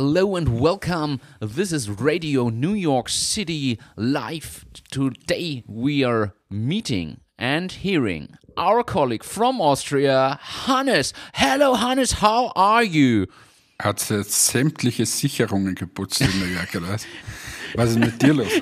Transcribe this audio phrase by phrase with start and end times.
[0.00, 1.20] Hello and welcome.
[1.40, 4.64] This is Radio New York City live.
[4.92, 11.12] Today we are meeting and hearing our colleague from Austria, Hannes.
[11.34, 13.26] Hello, Hannes, how are you?
[13.80, 17.04] Hat jetzt sämtliche Sicherungen geputzt in York, oder was?
[17.74, 18.52] Was ist mit dir los?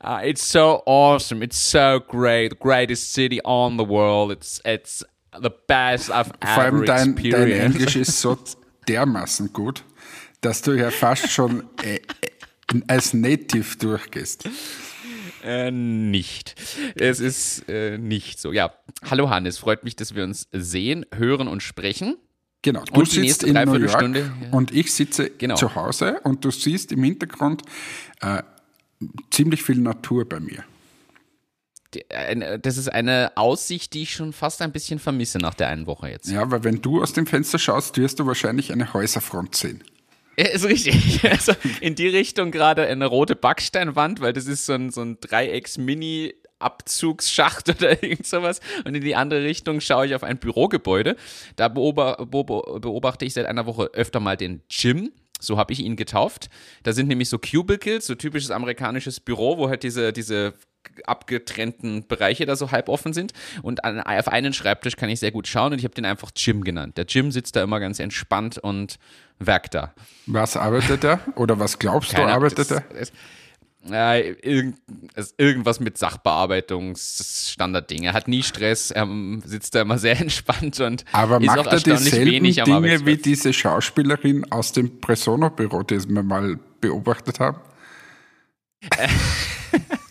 [0.00, 1.42] Uh, it's so awesome.
[1.42, 2.48] It's so great.
[2.48, 4.32] The greatest city on the world.
[4.32, 5.04] It's it's
[5.38, 7.80] the best I've Vor allem ever dein, dein experienced.
[7.80, 8.38] Englisch ist so
[8.88, 9.84] dermaßen gut,
[10.40, 12.00] dass du ja fast schon äh, äh,
[12.86, 14.48] als Native durchgehst.
[15.42, 16.54] Äh, nicht.
[16.94, 18.52] Es ist äh, nicht so.
[18.52, 18.74] Ja.
[19.10, 22.16] Hallo Hannes, freut mich, dass wir uns sehen, hören und sprechen.
[22.62, 24.30] Genau, du Und sitzt in New York ja.
[24.50, 25.54] und ich sitze Genau.
[25.54, 27.62] zu Hause und du siehst im Hintergrund
[28.20, 28.42] äh,
[29.30, 30.62] ziemlich viel Natur bei mir.
[32.62, 36.10] Das ist eine Aussicht, die ich schon fast ein bisschen vermisse nach der einen Woche
[36.10, 36.30] jetzt.
[36.30, 39.82] Ja, weil wenn du aus dem Fenster schaust, wirst du wahrscheinlich eine Häuserfront sehen.
[40.40, 41.20] Ist richtig.
[41.30, 45.18] Also in die Richtung gerade eine rote Backsteinwand, weil das ist so ein, so ein
[45.20, 48.60] Dreiecks-Mini- Abzugsschacht oder irgend sowas.
[48.84, 51.16] Und in die andere Richtung schaue ich auf ein Bürogebäude.
[51.56, 55.10] Da beobachte ich seit einer Woche öfter mal den Gym.
[55.40, 56.50] So habe ich ihn getauft.
[56.82, 60.52] Da sind nämlich so Cubicles, so typisches amerikanisches Büro, wo halt diese, diese
[61.04, 63.32] abgetrennten Bereiche da so halb offen sind.
[63.62, 66.30] Und an, auf einen Schreibtisch kann ich sehr gut schauen und ich habe den einfach
[66.34, 66.96] Gym genannt.
[66.96, 68.98] Der Gym sitzt da immer ganz entspannt und
[69.38, 69.94] werkt da.
[70.26, 71.20] Was arbeitet er?
[71.36, 72.84] Oder was glaubst du, Keine Ahnung, arbeitet er?
[73.88, 74.76] Ja, irgend,
[75.38, 78.02] irgendwas mit Sachbearbeitungsstandardding.
[78.02, 79.08] Er hat nie Stress, er
[79.44, 83.54] sitzt da immer sehr entspannt und Aber ist macht auch er dieselben Dinge wie diese
[83.54, 87.58] Schauspielerin aus dem Presono-Büro, die wir mal beobachtet haben?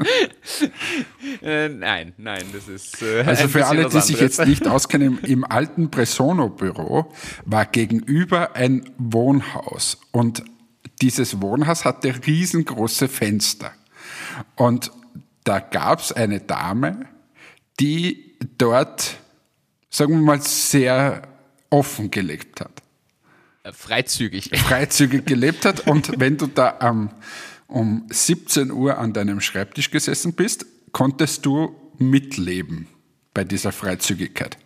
[1.42, 3.02] Äh, nein, nein, das ist.
[3.02, 7.12] Äh, Also für alle, die sich jetzt nicht auskennen, im, im alten Presono-Büro
[7.44, 10.42] war gegenüber ein Wohnhaus und
[11.00, 13.72] dieses Wohnhaus hatte riesengroße Fenster.
[14.56, 14.90] Und
[15.44, 17.06] da gab es eine Dame,
[17.78, 19.16] die dort,
[19.88, 21.22] sagen wir mal, sehr
[21.70, 22.82] offen gelebt hat.
[23.62, 24.50] Äh, Freizügig.
[24.58, 25.86] freizügig gelebt hat.
[25.86, 27.10] Und wenn du da ähm,
[27.70, 32.88] um 17 Uhr an deinem Schreibtisch gesessen bist, konntest du mitleben
[33.34, 34.56] bei dieser Freizügigkeit.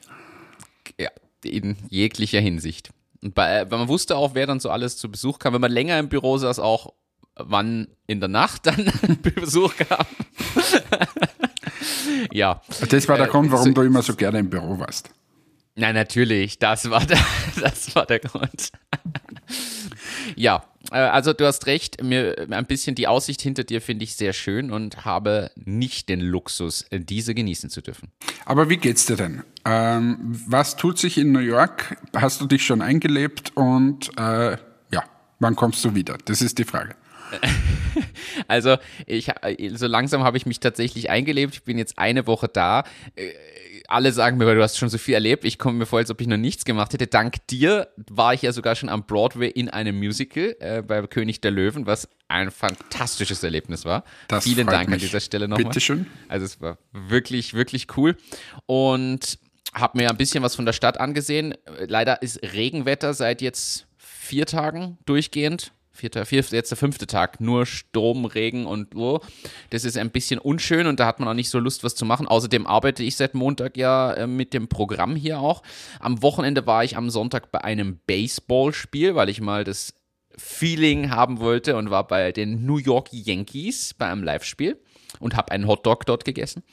[0.99, 1.11] Ja,
[1.45, 2.91] in jeglicher Hinsicht.
[3.23, 5.55] Und bei, weil man wusste auch, wer dann so alles zu Besuch kam.
[5.55, 6.93] Wenn man länger im Büro saß, auch
[7.37, 8.91] wann in der Nacht dann
[9.23, 10.07] Besuch kam.
[12.33, 12.61] ja.
[12.89, 15.11] Das war der Äh, Grund, warum so- du immer so gerne im Büro warst.
[15.77, 17.19] Nein, natürlich, das war der,
[17.61, 18.71] das war der Grund.
[20.37, 20.61] ja, äh,
[20.91, 24.71] also du hast recht, mir ein bisschen die Aussicht hinter dir finde ich sehr schön
[24.71, 28.11] und habe nicht den Luxus, äh, diese genießen zu dürfen.
[28.45, 29.43] Aber wie geht's dir denn?
[29.65, 31.97] Ähm, was tut sich in New York?
[32.15, 34.57] Hast du dich schon eingelebt und äh,
[34.93, 35.05] ja,
[35.41, 36.19] wann kommst du wieder?
[36.25, 36.95] Das ist die Frage.
[38.49, 41.55] Also, ich, äh, so langsam habe ich mich tatsächlich eingelebt.
[41.55, 42.83] Ich bin jetzt eine Woche da.
[43.15, 43.31] Äh,
[43.87, 45.45] Alle sagen mir, du hast schon so viel erlebt.
[45.45, 47.07] Ich komme mir vor, als ob ich noch nichts gemacht hätte.
[47.07, 51.41] Dank dir war ich ja sogar schon am Broadway in einem Musical äh, bei König
[51.43, 54.03] der Löwen, was ein fantastisches Erlebnis war.
[54.29, 55.03] Das Vielen Dank an mich.
[55.03, 55.67] dieser Stelle nochmal.
[55.67, 56.07] Bitteschön.
[56.29, 58.17] Also es war wirklich, wirklich cool.
[58.67, 59.39] Und
[59.75, 61.55] habe mir ein bisschen was von der Stadt angesehen.
[61.87, 65.73] Leider ist Regenwetter seit jetzt vier Tagen durchgehend.
[65.97, 69.21] Vierter, vier, jetzt der fünfte Tag, nur Sturm, Regen und so.
[69.71, 72.05] Das ist ein bisschen unschön und da hat man auch nicht so Lust, was zu
[72.05, 72.27] machen.
[72.27, 75.63] Außerdem arbeite ich seit Montag ja äh, mit dem Programm hier auch.
[76.01, 79.95] Am Wochenende war ich am Sonntag bei einem Baseballspiel, weil ich mal das
[80.37, 84.77] Feeling haben wollte und war bei den New York Yankees bei einem Live-Spiel
[85.21, 86.65] und habe einen Hotdog dort gegessen.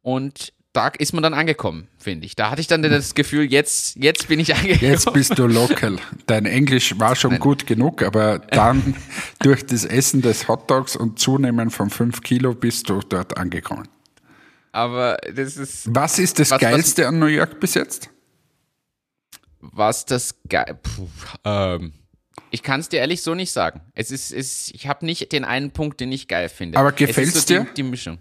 [0.00, 2.36] Und da ist man dann angekommen, finde ich.
[2.36, 4.90] Da hatte ich dann das Gefühl, jetzt, jetzt bin ich angekommen.
[4.92, 5.96] Jetzt bist du local.
[6.26, 8.94] Dein Englisch war schon gut genug, aber dann
[9.40, 13.88] durch das Essen des Hotdogs und Zunehmen von 5 Kilo bist du dort angekommen.
[14.72, 18.08] Aber das ist, Was ist das Was- was- Geilste an New York bis jetzt?
[19.62, 20.78] was das geil.
[21.44, 21.92] Ähm,
[22.50, 23.80] ich kann es dir ehrlich so nicht sagen.
[23.94, 26.78] Es ist, es, ich habe nicht den einen Punkt, den ich geil finde.
[26.78, 27.64] Aber Es gefällt's ist so dir?
[27.64, 28.18] Die, die Mischung.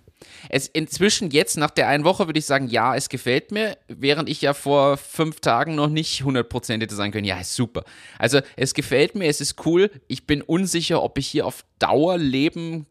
[0.50, 4.28] Es inzwischen jetzt nach der einen Woche würde ich sagen, ja, es gefällt mir, während
[4.30, 7.84] ich ja vor fünf Tagen noch nicht 100% hätte sagen können, ja, ist super.
[8.18, 9.90] Also es gefällt mir, es ist cool.
[10.08, 12.86] Ich bin unsicher, ob ich hier auf Dauer leben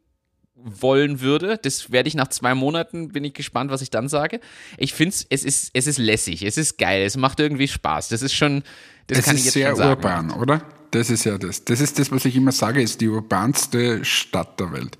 [0.54, 1.58] wollen würde.
[1.62, 4.40] Das werde ich nach zwei Monaten, bin ich gespannt, was ich dann sage.
[4.76, 8.08] Ich finde es ist, es ist lässig, es ist geil, es macht irgendwie Spaß.
[8.08, 8.62] Das ist schon,
[9.06, 9.90] das Es kann ist ich jetzt sehr schon sagen.
[9.90, 10.62] urban, oder?
[10.90, 11.64] Das ist ja das.
[11.64, 14.98] Das ist das, was ich immer sage, ist die urbanste Stadt der Welt.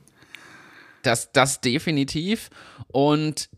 [1.02, 2.50] Das, das definitiv.
[2.88, 3.48] Und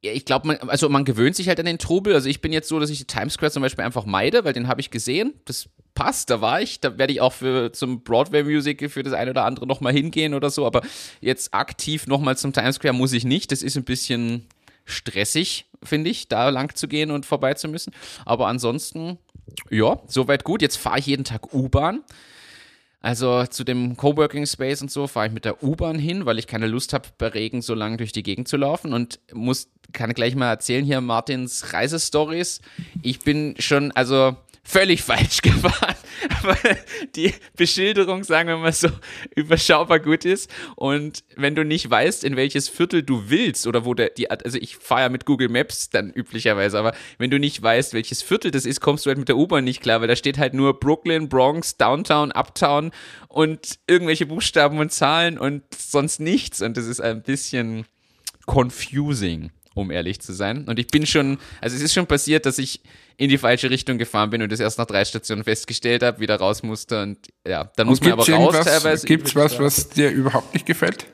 [0.00, 2.14] ich glaube, man, also man gewöhnt sich halt an den Trubel.
[2.14, 4.52] Also ich bin jetzt so, dass ich die Times Square zum Beispiel einfach meide, weil
[4.52, 5.34] den habe ich gesehen.
[5.44, 6.80] Das passt, da war ich.
[6.80, 10.50] Da werde ich auch für zum Broadway-Musical für das eine oder andere nochmal hingehen oder
[10.50, 10.66] so.
[10.66, 10.82] Aber
[11.20, 13.50] jetzt aktiv nochmal zum Times Square muss ich nicht.
[13.52, 14.46] Das ist ein bisschen
[14.84, 17.92] stressig, finde ich, da lang zu gehen und vorbei zu müssen.
[18.24, 19.18] Aber ansonsten,
[19.70, 20.62] ja, soweit gut.
[20.62, 22.02] Jetzt fahre ich jeden Tag U-Bahn.
[23.00, 26.48] Also zu dem Coworking Space und so fahre ich mit der U-Bahn hin, weil ich
[26.48, 30.12] keine Lust habe, bei Regen so lang durch die Gegend zu laufen und muss, kann
[30.12, 32.60] gleich mal erzählen hier Martins Reisestories.
[33.02, 34.36] Ich bin schon, also
[34.66, 35.94] völlig falsch gefahren,
[36.42, 36.78] weil
[37.14, 38.88] die Beschilderung, sagen wir mal so,
[39.34, 40.50] überschaubar gut ist.
[40.74, 44.58] Und wenn du nicht weißt, in welches Viertel du willst oder wo der, die, also
[44.58, 48.50] ich fahre ja mit Google Maps dann üblicherweise, aber wenn du nicht weißt, welches Viertel
[48.50, 50.78] das ist, kommst du halt mit der U-Bahn nicht klar, weil da steht halt nur
[50.80, 52.90] Brooklyn, Bronx, Downtown, Uptown
[53.28, 56.60] und irgendwelche Buchstaben und Zahlen und sonst nichts.
[56.60, 57.86] Und das ist ein bisschen
[58.46, 60.64] confusing um ehrlich zu sein.
[60.64, 62.80] Und ich bin schon, also es ist schon passiert, dass ich
[63.16, 66.36] in die falsche Richtung gefahren bin und das erst nach drei Stationen festgestellt habe, wieder
[66.36, 69.06] raus musste und ja, dann muss man aber raus teilweise.
[69.06, 71.06] Gibt es was, was dir überhaupt nicht gefällt?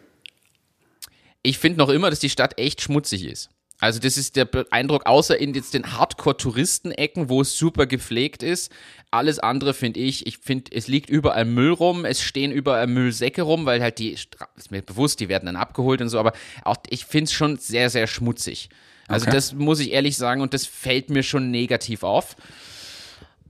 [1.42, 3.50] Ich finde noch immer, dass die Stadt echt schmutzig ist.
[3.82, 8.70] Also das ist der Eindruck, außer in jetzt den Hardcore-Touristenecken, wo es super gepflegt ist.
[9.10, 13.42] Alles andere finde ich, ich finde, es liegt überall Müll rum, es stehen überall Müllsäcke
[13.42, 16.32] rum, weil halt die, ist mir bewusst, die werden dann abgeholt und so, aber
[16.62, 18.68] auch ich finde es schon sehr, sehr schmutzig.
[19.08, 19.34] Also okay.
[19.34, 22.36] das muss ich ehrlich sagen und das fällt mir schon negativ auf.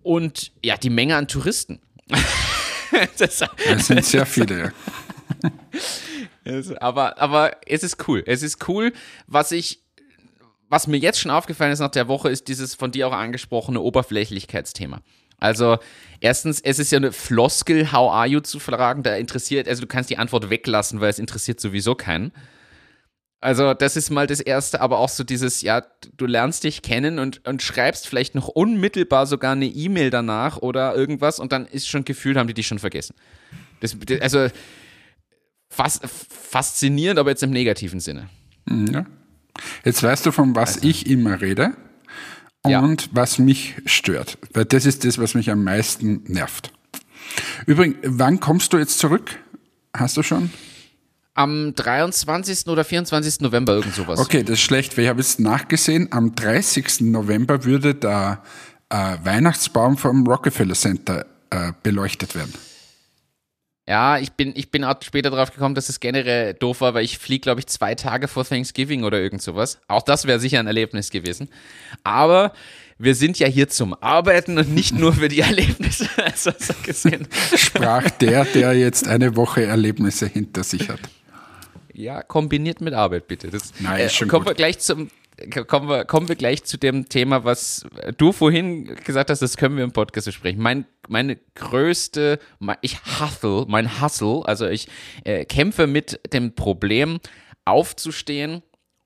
[0.02, 1.78] Und ja, die Menge an Touristen.
[3.18, 4.72] das, das sind sehr viele,
[6.46, 6.70] ja.
[6.80, 8.22] aber, aber es ist cool.
[8.24, 8.94] Es ist cool,
[9.26, 9.81] was ich
[10.72, 13.78] was mir jetzt schon aufgefallen ist nach der Woche, ist dieses von dir auch angesprochene
[13.78, 15.02] Oberflächlichkeitsthema.
[15.38, 15.76] Also,
[16.20, 19.86] erstens, es ist ja eine Floskel, how are you zu fragen, da interessiert, also du
[19.86, 22.32] kannst die Antwort weglassen, weil es interessiert sowieso keinen.
[23.40, 25.82] Also, das ist mal das Erste, aber auch so dieses, ja,
[26.16, 30.96] du lernst dich kennen und, und schreibst vielleicht noch unmittelbar sogar eine E-Mail danach oder
[30.96, 33.14] irgendwas und dann ist schon gefühlt, haben die dich schon vergessen.
[33.80, 34.46] Das, also,
[35.68, 38.30] fas, faszinierend, aber jetzt im negativen Sinne.
[38.70, 39.04] Ja.
[39.84, 40.88] Jetzt weißt du, von was also.
[40.88, 41.72] ich immer rede
[42.62, 43.08] und ja.
[43.12, 44.38] was mich stört.
[44.52, 46.72] Weil das ist das, was mich am meisten nervt.
[47.66, 49.38] Übrigens, wann kommst du jetzt zurück?
[49.94, 50.50] Hast du schon?
[51.34, 52.66] Am 23.
[52.66, 53.40] oder 24.
[53.40, 54.20] November, irgend sowas.
[54.20, 57.02] Okay, das ist schlecht, weil ich habe jetzt nachgesehen, am 30.
[57.02, 58.42] November würde der
[58.90, 62.52] äh, Weihnachtsbaum vom Rockefeller Center äh, beleuchtet werden.
[63.88, 67.04] Ja, ich bin, ich bin auch später drauf gekommen, dass es generell doof war, weil
[67.04, 69.80] ich fliege, glaube ich, zwei Tage vor Thanksgiving oder irgend sowas.
[69.88, 71.48] Auch das wäre sicher ein Erlebnis gewesen.
[72.04, 72.52] Aber
[72.98, 76.08] wir sind ja hier zum Arbeiten und nicht nur für die Erlebnisse.
[76.16, 77.26] Also, so gesehen.
[77.56, 81.00] Sprach der, der jetzt eine Woche Erlebnisse hinter sich hat.
[81.92, 83.50] Ja, kombiniert mit Arbeit, bitte.
[83.50, 84.52] Das, Nein, ist schon äh, kommen gut.
[84.52, 85.10] wir gleich zum
[85.66, 87.86] kommen wir, kommen wir gleich zu dem Thema, was
[88.16, 90.62] du vorhin gesagt hast, das können wir im Podcast besprechen.
[90.62, 92.38] Mein, meine größte,
[92.80, 94.88] ich hustle, mein Hustle, also ich
[95.24, 97.20] äh, kämpfe mit dem Problem,
[97.64, 98.62] aufzustehen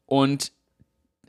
[0.06, 0.52] und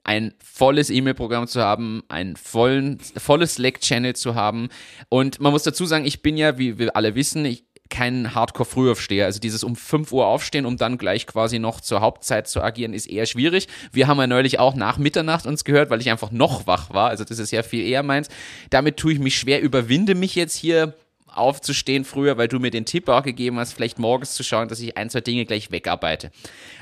[0.08, 4.70] ein volles E-Mail-Programm zu haben, ein vollen, volles Slack-Channel zu haben.
[5.10, 9.26] Und man muss dazu sagen, ich bin ja, wie wir alle wissen, ich, kein Hardcore-Frühaufsteher.
[9.26, 12.94] Also dieses um 5 Uhr aufstehen, um dann gleich quasi noch zur Hauptzeit zu agieren,
[12.94, 13.68] ist eher schwierig.
[13.92, 17.10] Wir haben ja neulich auch nach Mitternacht uns gehört, weil ich einfach noch wach war.
[17.10, 18.30] Also das ist ja viel eher meins.
[18.70, 20.94] Damit tue ich mich schwer, überwinde mich jetzt hier
[21.28, 24.80] aufzustehen früher, weil du mir den Tipp auch gegeben hast, vielleicht morgens zu schauen, dass
[24.80, 26.32] ich ein, zwei Dinge gleich wegarbeite.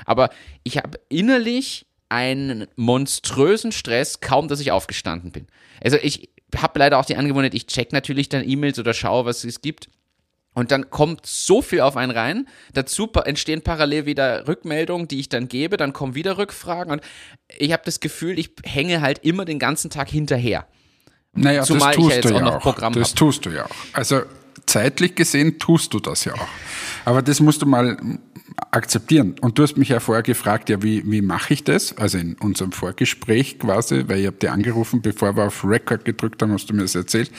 [0.04, 0.30] Aber
[0.62, 5.46] ich habe innerlich einen monströsen Stress, kaum dass ich aufgestanden bin.
[5.82, 9.44] Also ich habe leider auch die Angewohnheit, ich check natürlich dann E-Mails oder schaue, was
[9.44, 9.88] es gibt.
[10.56, 12.48] Und dann kommt so viel auf einen rein.
[12.72, 15.76] Dazu entstehen parallel wieder Rückmeldungen, die ich dann gebe.
[15.76, 16.90] Dann kommen wieder Rückfragen.
[16.92, 17.02] Und
[17.58, 20.66] ich habe das Gefühl, ich hänge halt immer den ganzen Tag hinterher.
[21.34, 23.16] Naja, Zumal das tust ich ja jetzt du ja auch noch Programm Das hab.
[23.16, 23.70] tust du ja auch.
[23.92, 24.22] Also
[24.64, 26.48] zeitlich gesehen tust du das ja auch.
[27.04, 27.98] Aber das musst du mal
[28.70, 29.36] akzeptieren.
[29.40, 31.96] Und du hast mich ja vorher gefragt, ja, wie, wie mache ich das?
[31.98, 36.42] Also in unserem Vorgespräch quasi, weil ich habe dir angerufen, bevor wir auf Record gedrückt
[36.42, 37.30] haben, hast du mir das erzählt.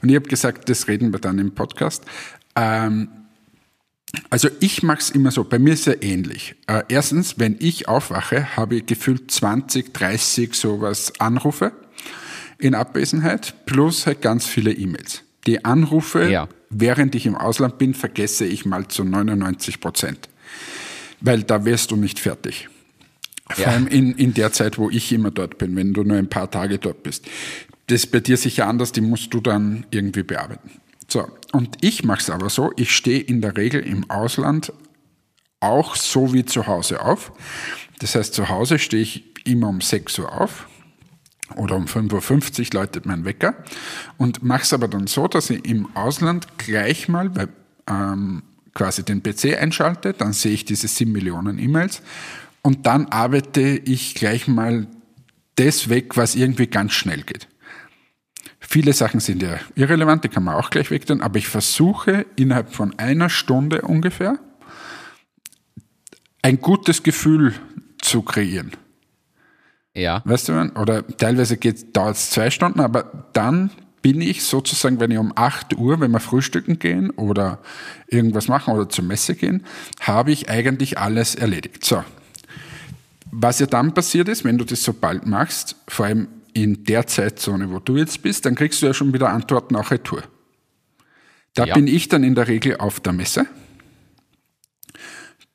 [0.00, 2.04] Und ich habe gesagt, das reden wir dann im Podcast.
[2.56, 3.08] Ähm,
[4.30, 6.54] also ich mache es immer so, bei mir ist ja ähnlich.
[6.66, 11.72] Äh, erstens, wenn ich aufwache, habe ich gefühlt 20, 30 sowas Anrufe
[12.58, 15.22] in Abwesenheit, plus halt ganz viele E-Mails.
[15.46, 16.48] Die Anrufe, ja.
[16.70, 20.28] während ich im Ausland bin, vergesse ich mal zu 99 Prozent.
[21.20, 22.68] Weil da wirst du nicht fertig.
[23.50, 26.28] Vor allem in, in der Zeit, wo ich immer dort bin, wenn du nur ein
[26.28, 27.26] paar Tage dort bist.
[27.88, 30.70] Das ist bei dir sicher anders, die musst du dann irgendwie bearbeiten.
[31.12, 34.72] So, und ich mache es aber so, ich stehe in der Regel im Ausland
[35.60, 37.32] auch so wie zu Hause auf.
[37.98, 40.66] Das heißt, zu Hause stehe ich immer um 6 Uhr auf
[41.54, 43.54] oder um 5.50 Uhr läutet mein Wecker
[44.16, 47.46] und mache es aber dann so, dass ich im Ausland gleich mal bei,
[47.90, 48.42] ähm,
[48.72, 52.00] quasi den PC einschalte, dann sehe ich diese 7 Millionen E-Mails
[52.62, 54.86] und dann arbeite ich gleich mal
[55.56, 57.48] das weg, was irgendwie ganz schnell geht.
[58.68, 62.24] Viele Sachen sind ja irrelevant, die kann man auch gleich weg tun, aber ich versuche
[62.36, 64.38] innerhalb von einer Stunde ungefähr
[66.42, 67.54] ein gutes Gefühl
[68.00, 68.72] zu kreieren.
[69.94, 70.22] Ja.
[70.24, 75.18] Weißt du, oder teilweise dauert es zwei Stunden, aber dann bin ich sozusagen, wenn ich
[75.18, 77.58] um 8 Uhr, wenn wir frühstücken gehen oder
[78.08, 79.64] irgendwas machen oder zur Messe gehen,
[80.00, 81.84] habe ich eigentlich alles erledigt.
[81.84, 82.02] So.
[83.30, 87.06] Was ja dann passiert ist, wenn du das so bald machst, vor allem in der
[87.06, 90.22] Zeitzone, wo du jetzt bist, dann kriegst du ja schon wieder Antworten auch retour.
[91.54, 91.74] Da ja.
[91.74, 93.46] bin ich dann in der Regel auf der Messe.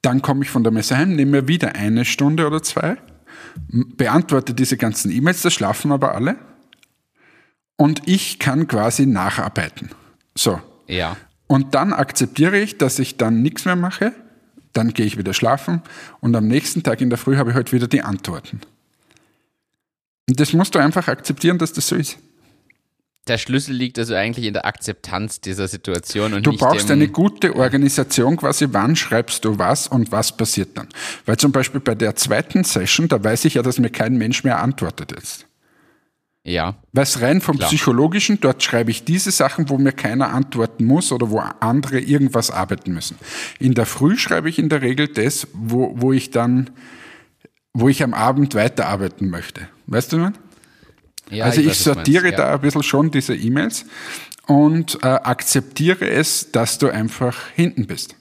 [0.01, 2.97] Dann komme ich von der Messe heim, nehme mir wieder eine Stunde oder zwei,
[3.67, 6.37] beantworte diese ganzen E-Mails, da schlafen aber alle.
[7.75, 9.89] Und ich kann quasi nacharbeiten.
[10.35, 10.61] So.
[10.87, 11.17] Ja.
[11.47, 14.13] Und dann akzeptiere ich, dass ich dann nichts mehr mache.
[14.73, 15.81] Dann gehe ich wieder schlafen
[16.19, 18.61] und am nächsten Tag in der Früh habe ich halt wieder die Antworten.
[20.29, 22.17] Und das musst du einfach akzeptieren, dass das so ist.
[23.27, 26.33] Der Schlüssel liegt also eigentlich in der Akzeptanz dieser Situation.
[26.33, 30.87] Und du brauchst eine gute Organisation quasi, wann schreibst du was und was passiert dann.
[31.25, 34.43] Weil zum Beispiel bei der zweiten Session, da weiß ich ja, dass mir kein Mensch
[34.43, 35.45] mehr antwortet jetzt.
[36.43, 36.75] Ja.
[36.93, 37.67] Weil es rein vom Klar.
[37.67, 42.51] Psychologischen, dort schreibe ich diese Sachen, wo mir keiner antworten muss oder wo andere irgendwas
[42.51, 43.17] arbeiten müssen.
[43.59, 46.69] In der Früh schreibe ich in der Regel das, wo, wo ich dann,
[47.73, 49.67] wo ich am Abend weiterarbeiten möchte.
[49.87, 50.37] Weißt du, man?
[51.29, 52.37] Ja, also ich, ich sortiere ja.
[52.37, 53.85] da ein bisschen schon diese E-Mails
[54.45, 58.15] und äh, akzeptiere es, dass du einfach hinten bist.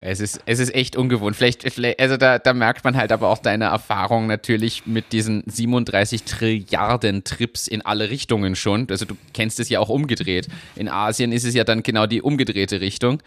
[0.00, 1.34] Es ist, es ist echt ungewohnt.
[1.34, 5.42] Vielleicht, vielleicht, also da, da merkt man halt aber auch deine Erfahrung natürlich mit diesen
[5.46, 8.86] 37 Trilliarden Trips in alle Richtungen schon.
[8.90, 10.46] Also du kennst es ja auch umgedreht.
[10.76, 13.20] In Asien ist es ja dann genau die umgedrehte Richtung.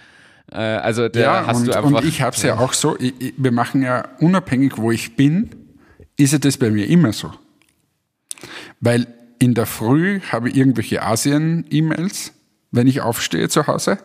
[0.49, 1.91] Äh, also da ja, hast und, du einfach.
[1.91, 5.17] Und ich habe es ja auch so, ich, ich, wir machen ja unabhängig, wo ich
[5.17, 5.49] bin,
[6.21, 7.33] ist es das bei mir immer so.
[8.79, 9.07] Weil
[9.39, 12.33] in der Früh habe ich irgendwelche Asien-E-Mails,
[12.71, 13.97] wenn ich aufstehe zu Hause.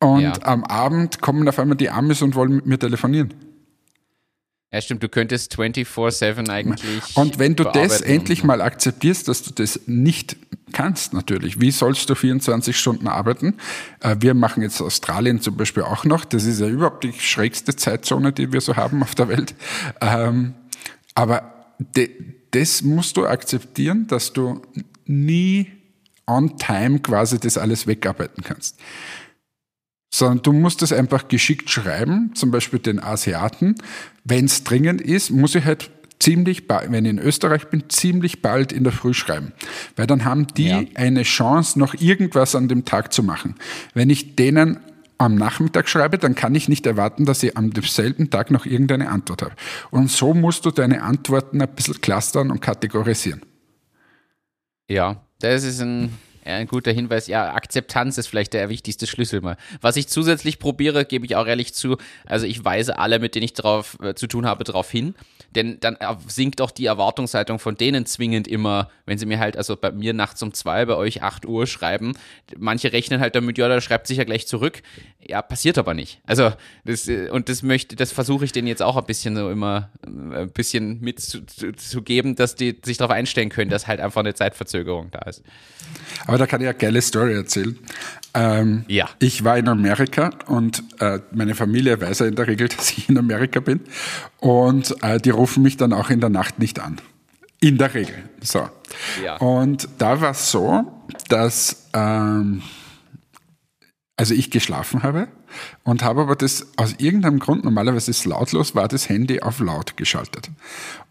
[0.00, 0.32] Und ja.
[0.42, 3.34] am Abend kommen auf einmal die Amis und wollen mit mir telefonieren.
[4.72, 7.16] Ja, stimmt, du könntest 24-7 eigentlich.
[7.16, 10.36] Und wenn du das endlich mal akzeptierst, dass du das nicht
[10.72, 11.60] kannst, natürlich.
[11.60, 13.54] Wie sollst du 24 Stunden arbeiten?
[14.00, 16.24] Äh, wir machen jetzt Australien zum Beispiel auch noch.
[16.24, 19.54] Das ist ja überhaupt die schrägste Zeitzone, die wir so haben auf der Welt.
[20.00, 20.54] Ähm,
[21.14, 21.74] aber
[22.50, 24.62] das musst du akzeptieren, dass du
[25.06, 25.72] nie
[26.26, 28.78] on time quasi das alles wegarbeiten kannst.
[30.12, 33.74] Sondern du musst es einfach geschickt schreiben, zum Beispiel den Asiaten.
[34.22, 35.90] Wenn es dringend ist, muss ich halt
[36.20, 39.52] ziemlich bald, wenn ich in Österreich bin, ziemlich bald in der Früh schreiben.
[39.96, 40.82] Weil dann haben die ja.
[40.94, 43.56] eine Chance, noch irgendwas an dem Tag zu machen.
[43.92, 44.78] Wenn ich denen
[45.18, 49.08] am Nachmittag schreibe, dann kann ich nicht erwarten, dass ich am selben Tag noch irgendeine
[49.08, 49.54] Antwort habe.
[49.90, 53.42] Und so musst du deine Antworten ein bisschen clustern und kategorisieren.
[54.88, 56.10] Ja, das ist ein
[56.44, 57.26] ein guter Hinweis.
[57.26, 59.56] Ja, Akzeptanz ist vielleicht der wichtigste Schlüssel mal.
[59.80, 61.96] Was ich zusätzlich probiere, gebe ich auch ehrlich zu.
[62.26, 65.14] Also ich weise alle, mit denen ich drauf äh, zu tun habe, darauf hin.
[65.54, 65.96] Denn dann
[66.26, 70.12] sinkt auch die Erwartungshaltung von denen zwingend immer, wenn sie mir halt, also bei mir
[70.12, 72.14] nachts um zwei, bei euch acht Uhr schreiben.
[72.56, 74.82] Manche rechnen halt damit, ja, da schreibt sich ja gleich zurück.
[75.26, 76.20] Ja, passiert aber nicht.
[76.24, 76.52] Also,
[76.84, 79.90] das, äh, und das möchte, das versuche ich denen jetzt auch ein bisschen so immer,
[80.04, 85.10] äh, ein bisschen mitzugeben, dass die sich darauf einstellen können, dass halt einfach eine Zeitverzögerung
[85.10, 85.42] da ist.
[86.26, 87.78] Aber da kann ich eine geile Story erzählen.
[88.34, 89.08] Ähm, ja.
[89.20, 93.08] Ich war in Amerika und äh, meine Familie weiß ja in der Regel, dass ich
[93.08, 93.80] in Amerika bin.
[94.38, 97.00] Und äh, die rufen mich dann auch in der Nacht nicht an.
[97.60, 98.16] In der Regel.
[98.42, 98.68] So.
[99.24, 99.36] Ja.
[99.36, 100.92] Und da war es so,
[101.28, 102.62] dass ähm,
[104.16, 105.28] also ich geschlafen habe
[105.82, 109.60] und habe aber das aus irgendeinem Grund, normalerweise ist es lautlos, war das Handy auf
[109.60, 110.50] laut geschaltet.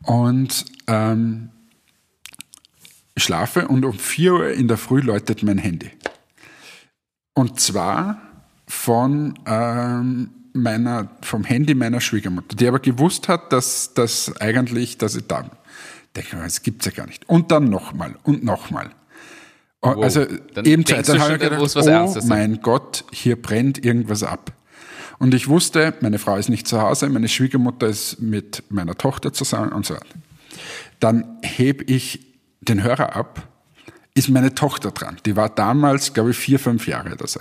[0.04, 1.50] Und ähm,
[3.18, 5.92] schlafe und um 4 Uhr in der Früh läutet mein Handy.
[7.34, 8.22] Und zwar
[8.68, 15.16] von ähm, meiner, vom Handy meiner Schwiegermutter, die aber gewusst hat, dass das eigentlich, dass
[15.16, 15.50] ich da
[16.16, 17.28] denke, das gibt's ja gar nicht.
[17.28, 18.92] Und dann nochmal und nochmal.
[19.82, 20.04] Oh, wow.
[20.04, 24.54] Also dann eben Zeit, dann habe ich gedacht, oh mein Gott, hier brennt irgendwas ab.
[25.20, 29.34] Und ich wusste, meine Frau ist nicht zu Hause, meine Schwiegermutter ist mit meiner Tochter
[29.34, 30.06] zusammen und so weiter.
[31.00, 32.26] Dann heb ich
[32.62, 33.48] den Hörer ab,
[34.14, 35.18] ist meine Tochter dran.
[35.26, 37.40] Die war damals, glaube ich, vier, fünf Jahre oder so.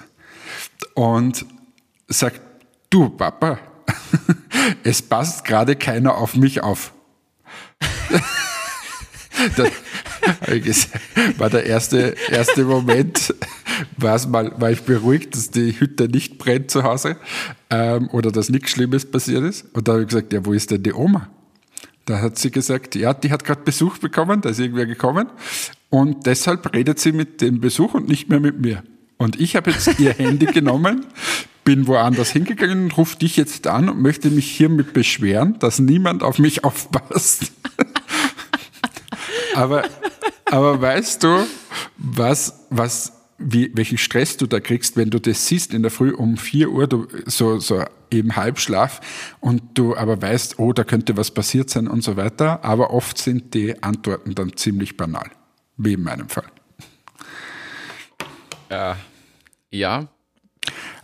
[0.95, 1.45] Und
[2.09, 2.41] sagt,
[2.91, 3.59] du Papa,
[4.85, 6.93] es passt gerade keiner auf mich auf.
[9.57, 9.71] das
[11.37, 13.35] war der erste, erste Moment,
[13.99, 17.17] mal, war ich beruhigt, dass die Hütte nicht brennt zu Hause
[17.71, 19.67] ähm, oder dass nichts Schlimmes passiert ist.
[19.75, 21.29] Und da habe ich gesagt, ja, wo ist denn die Oma?
[22.05, 25.29] Da hat sie gesagt, ja, die hat gerade Besuch bekommen, da ist irgendwer gekommen
[25.93, 28.83] und deshalb redet sie mit dem Besuch und nicht mehr mit mir.
[29.19, 31.05] Und ich habe jetzt ihr Handy genommen,
[31.65, 36.23] bin woanders hingegangen und rufe dich jetzt an und möchte mich hiermit beschweren, dass niemand
[36.23, 37.53] auf mich aufpasst.
[39.55, 39.85] aber,
[40.47, 41.47] aber weißt du,
[41.99, 46.15] was, was, wie, welchen Stress du da kriegst, wenn du das siehst in der Früh
[46.15, 51.19] um 4 Uhr, du, so, so eben Halbschlaf und du aber weißt, oh, da könnte
[51.19, 52.65] was passiert sein und so weiter.
[52.65, 55.31] Aber oft sind die Antworten dann ziemlich banal,
[55.77, 56.51] wie in meinem Fall.
[58.69, 58.95] Äh,
[59.71, 60.09] ja,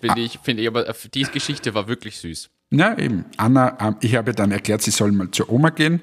[0.00, 0.84] finde ich, finde ich, aber
[1.14, 2.50] die Geschichte war wirklich süß.
[2.70, 3.24] Ja, eben.
[3.38, 6.00] Anna, ähm, ich habe dann erklärt, sie soll mal zur Oma gehen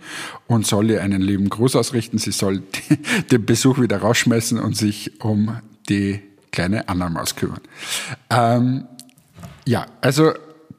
[0.47, 2.17] und soll ihr einen lieben Gruß ausrichten.
[2.17, 2.63] Sie soll
[3.31, 7.61] den Besuch wieder rausschmeißen und sich um die kleine Anna Maus kümmern.
[8.31, 8.87] Ähm,
[9.67, 10.33] ja, also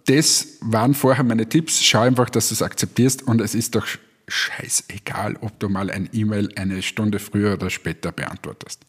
[0.07, 1.83] das waren vorher meine Tipps.
[1.85, 3.87] Schau einfach, dass du es akzeptierst und es ist doch
[4.29, 8.86] scheißegal, ob du mal ein E-Mail eine Stunde früher oder später beantwortest.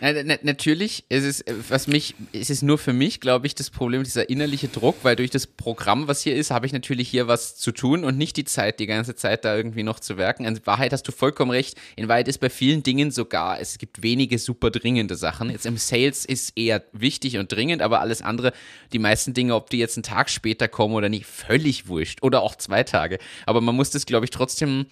[0.00, 3.68] Na, na, natürlich, es ist, was mich, es ist nur für mich, glaube ich, das
[3.68, 7.28] Problem, dieser innerliche Druck, weil durch das Programm, was hier ist, habe ich natürlich hier
[7.28, 10.46] was zu tun und nicht die Zeit, die ganze Zeit da irgendwie noch zu werken.
[10.46, 11.76] In Wahrheit hast du vollkommen recht.
[11.96, 15.50] In Wahrheit ist bei vielen Dingen sogar, es gibt wenige super dringende Sachen.
[15.50, 18.54] Jetzt im Sales ist eher wichtig und dringend, aber alles andere,
[18.94, 22.22] die meisten Dinge, ob die jetzt einen Tag später kommen oder nicht, völlig wurscht.
[22.22, 23.18] Oder auch zwei Tage.
[23.44, 24.86] Aber man muss das, glaube ich, trotzdem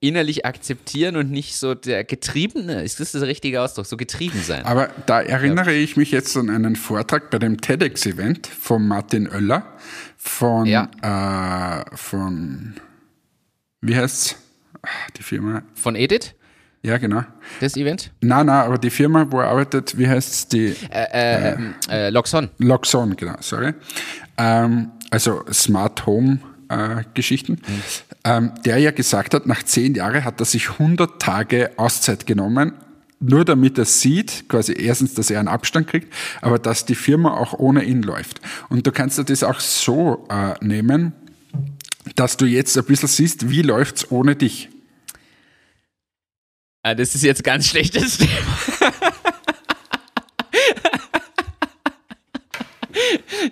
[0.00, 4.64] innerlich akzeptieren und nicht so der Getriebene, ist das der richtige Ausdruck, so getrieben sein.
[4.64, 5.82] Aber da erinnere ja.
[5.82, 9.64] ich mich jetzt an einen Vortrag bei dem TEDx-Event von Martin Oeller
[10.16, 10.90] von, ja.
[11.02, 12.74] äh, von
[13.80, 14.36] wie heißt's?
[15.16, 15.62] Die Firma.
[15.74, 16.34] Von Edith?
[16.82, 17.22] Ja, genau.
[17.60, 18.10] Das Event?
[18.20, 20.48] Nein, nein, aber die Firma, wo er arbeitet, wie heißt es?
[20.48, 21.58] Die, äh, äh, äh,
[21.90, 22.50] äh, Loxon.
[22.58, 23.72] Loxon, genau, sorry.
[24.36, 27.82] Ähm, also Smart Home äh, Geschichten, mhm.
[28.24, 32.72] Ähm, der ja gesagt hat, nach zehn Jahren hat er sich 100 Tage Auszeit genommen,
[33.20, 37.36] nur damit er sieht, quasi erstens, dass er einen Abstand kriegt, aber dass die Firma
[37.36, 38.40] auch ohne ihn läuft.
[38.68, 41.12] Und du kannst dir das auch so äh, nehmen,
[42.16, 44.68] dass du jetzt ein bisschen siehst, wie läuft's ohne dich.
[46.82, 48.73] Ah, das ist jetzt ganz schlechtes Thema.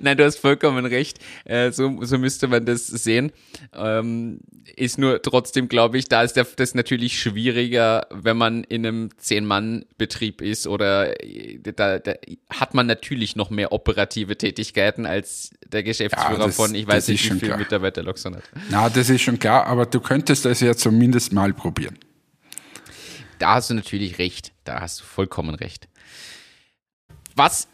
[0.05, 1.19] Nein, du hast vollkommen recht.
[1.45, 3.33] Äh, so, so müsste man das sehen.
[3.73, 4.41] Ähm,
[4.77, 10.43] ist nur trotzdem, glaube ich, da ist das natürlich schwieriger, wenn man in einem Zehn-Mann-Betrieb
[10.43, 12.15] ist oder äh, da, da,
[12.51, 17.09] hat man natürlich noch mehr operative Tätigkeiten als der Geschäftsführer ja, das, von, ich weiß
[17.09, 18.43] nicht, wie viele Mitarbeiter Loxon hat.
[18.71, 21.99] Na, das ist schon klar, aber du könntest das ja zumindest mal probieren.
[23.39, 24.53] Da hast du natürlich recht.
[24.65, 25.89] Da hast du vollkommen recht.
[27.35, 27.69] Was,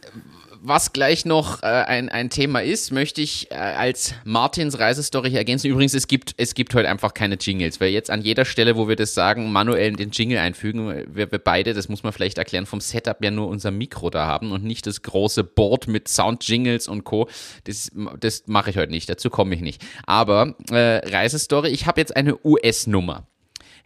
[0.62, 5.68] was gleich noch äh, ein, ein Thema ist, möchte ich äh, als Martins Reisestory ergänzen.
[5.68, 8.88] Übrigens, es gibt, es gibt heute einfach keine Jingles, weil jetzt an jeder Stelle, wo
[8.88, 12.66] wir das sagen, manuell den Jingle einfügen, wir, wir beide, das muss man vielleicht erklären,
[12.66, 16.88] vom Setup ja nur unser Mikro da haben und nicht das große Board mit Sound-Jingles
[16.88, 17.29] und Co.
[17.64, 17.90] Das,
[18.21, 19.85] das mache ich heute nicht, dazu komme ich nicht.
[20.07, 23.27] Aber äh, Reisestory, ich habe jetzt eine US-Nummer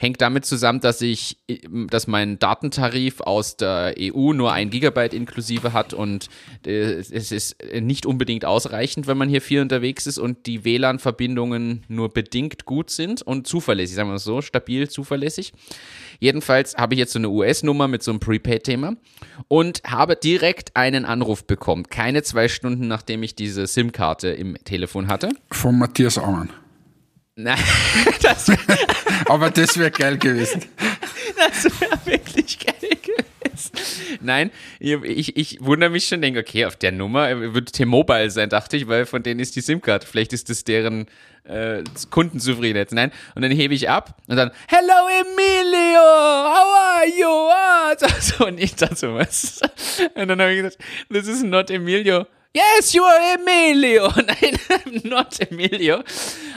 [0.03, 1.39] hängt damit zusammen, dass ich,
[1.89, 6.29] dass mein Datentarif aus der EU nur ein Gigabyte inklusive hat und
[6.67, 11.85] äh, es ist nicht unbedingt ausreichend, wenn man hier viel unterwegs ist und die WLAN-Verbindungen
[11.87, 15.53] nur bedingt gut sind und zuverlässig, sagen wir mal so, stabil, zuverlässig.
[16.19, 18.97] Jedenfalls habe ich jetzt so eine US-Nummer mit so einem Prepaid-Thema
[19.47, 25.07] und habe direkt einen Anruf bekommen, keine zwei Stunden nachdem ich diese SIM-Karte im Telefon
[25.07, 25.31] hatte.
[25.53, 26.51] Von Matthias Aumann.
[27.35, 27.59] Nein,
[28.23, 28.51] das
[29.27, 30.65] aber das wäre geil gewesen.
[31.37, 33.73] Das wäre wirklich geil gewesen.
[34.21, 38.77] Nein, ich, ich wundere mich schon, denke, okay, auf der Nummer wird T-Mobile sein, dachte
[38.77, 40.05] ich, weil von denen ist die SIM-Card.
[40.05, 41.07] Vielleicht ist das deren
[41.45, 42.93] äh, Kundenzufriedenheit.
[42.93, 47.29] Nein, und dann hebe ich ab und dann, Hello Emilio, how are you?
[47.51, 49.61] Ah, so, und ich dachte so, was?
[50.15, 50.79] Und dann habe ich gesagt,
[51.11, 52.27] this is not Emilio.
[52.55, 54.09] Yes, you are Emilio.
[54.17, 56.03] Nein, not Emilio.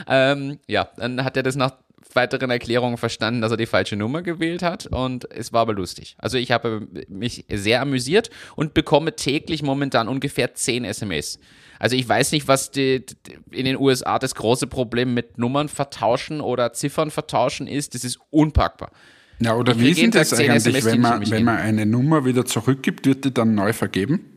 [0.06, 1.72] Ähm, ja, dann hat er das nach
[2.16, 6.16] weiteren Erklärungen verstanden, dass er die falsche Nummer gewählt hat und es war aber lustig.
[6.18, 11.38] Also ich habe mich sehr amüsiert und bekomme täglich momentan ungefähr 10 SMS.
[11.78, 13.04] Also ich weiß nicht, was die,
[13.50, 17.94] in den USA das große Problem mit Nummern vertauschen oder Ziffern vertauschen ist.
[17.94, 18.90] Das ist unpackbar.
[19.38, 23.04] Ja, oder wie ist das eigentlich, SMS, wenn man, wenn man eine Nummer wieder zurückgibt,
[23.04, 24.35] wird die dann neu vergeben?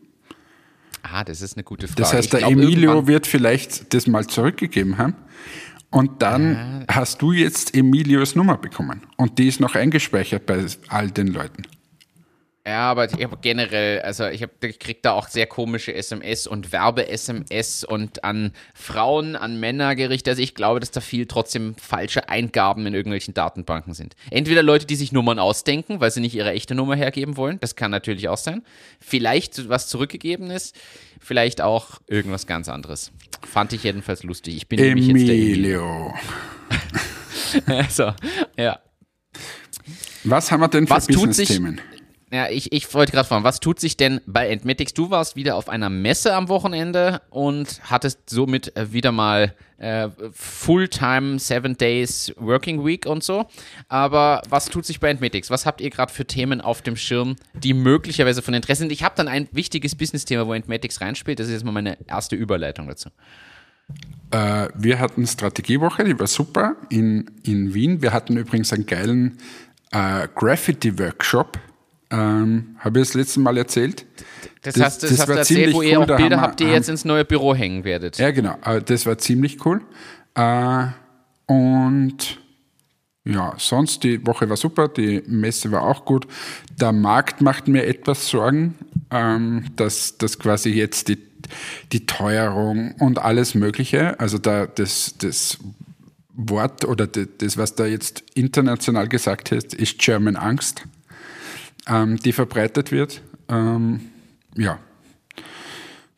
[1.04, 2.02] Ah, das ist eine gute Frage.
[2.02, 5.16] Das heißt, der glaub, Emilio wird vielleicht das mal zurückgegeben haben
[5.92, 6.56] Und dann
[6.88, 6.96] Ah.
[6.96, 9.02] hast du jetzt Emilios Nummer bekommen.
[9.18, 11.64] Und die ist noch eingespeichert bei all den Leuten.
[12.70, 16.46] Ja, aber ich habe generell, also ich, hab, ich krieg da auch sehr komische SMS
[16.46, 20.34] und Werbe-SMS und an Frauen, an Männer gerichtet.
[20.34, 24.16] Also ich glaube, dass da viel trotzdem falsche Eingaben in irgendwelchen Datenbanken sind.
[24.30, 27.60] Entweder Leute, die sich Nummern ausdenken, weil sie nicht ihre echte Nummer hergeben wollen.
[27.60, 28.62] Das kann natürlich auch sein.
[29.00, 30.76] Vielleicht was zurückgegeben ist.
[31.20, 33.12] Vielleicht auch irgendwas ganz anderes.
[33.52, 34.56] Fand ich jedenfalls lustig.
[34.58, 36.14] Ich bin nämlich jetzt der Emilio.
[37.66, 37.84] Emilio.
[37.90, 38.14] so,
[38.60, 38.80] ja.
[40.24, 41.82] Was haben wir denn für Was tut sich- Business-Themen?
[42.32, 44.94] Ja, ich, ich wollte gerade fragen, was tut sich denn bei Entmetics?
[44.94, 50.10] Du warst wieder auf einer Messe am Wochenende und hattest somit äh, wieder mal äh,
[50.32, 53.48] Fulltime Seven Days Working Week und so.
[53.88, 55.50] Aber was tut sich bei Entmetics?
[55.50, 58.92] Was habt ihr gerade für Themen auf dem Schirm, die möglicherweise von Interesse sind?
[58.92, 61.40] Ich habe dann ein wichtiges Business-Thema, wo Entmetics reinspielt.
[61.40, 63.10] Das ist jetzt mal meine erste Überleitung dazu.
[64.30, 68.04] Äh, wir hatten Strategiewoche, die war super in, in Wien.
[68.04, 69.40] Wir hatten übrigens einen geilen
[69.92, 71.58] äh, Graffiti-Workshop.
[72.12, 74.06] Ähm, Habe ich das letzte Mal erzählt?
[74.64, 76.16] Das, Das- hast, das, das hast du war erzählt, ziemlich wo ihr cool, auch da
[76.18, 78.18] Bilder wir- habt, die ihr jetzt ins neue Büro hängen werdet.
[78.18, 78.58] Ja, genau.
[78.66, 79.82] Äh, Das war ziemlich cool.
[80.36, 80.88] Äh,
[81.46, 82.40] Und
[83.26, 86.28] ja, sonst die Woche war super, die Messe war auch gut.
[86.80, 88.76] Der Markt macht mir etwas Sorgen,
[89.12, 91.18] ähm, dass, dass quasi jetzt die,
[91.92, 95.58] die Teuerung und alles Mögliche, also da das, das
[96.34, 100.84] Wort oder das, das, was da jetzt international gesagt ist, ist German Angst,
[101.88, 103.22] ähm, die verbreitet wird.
[103.50, 104.02] Ähm,
[104.56, 104.80] ja,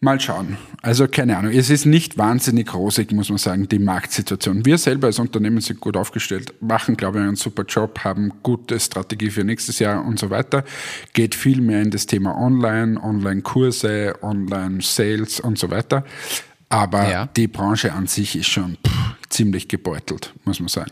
[0.04, 0.58] Mal schauen.
[0.82, 1.52] Also keine Ahnung.
[1.54, 4.66] Es ist nicht wahnsinnig rosig, muss man sagen, die Marktsituation.
[4.66, 8.80] Wir selber als Unternehmen sind gut aufgestellt, machen, glaube ich, einen super Job, haben gute
[8.80, 10.64] Strategie für nächstes Jahr und so weiter.
[11.14, 16.04] Geht viel mehr in das Thema Online, Online-Kurse, Online-Sales und so weiter.
[16.70, 17.26] Aber Ja.
[17.28, 20.92] die Branche an sich ist schon pff, ziemlich gebeutelt, muss man sagen.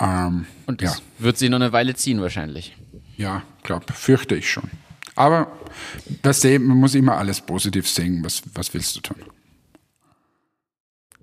[0.00, 0.88] Ähm, Und ja.
[0.88, 2.74] das wird sie noch eine Weile ziehen wahrscheinlich.
[3.16, 4.70] Ja, glaube, fürchte ich schon.
[5.14, 5.52] Aber
[6.22, 8.24] das sehen, man muss immer alles positiv sehen.
[8.24, 9.16] Was, was willst du tun?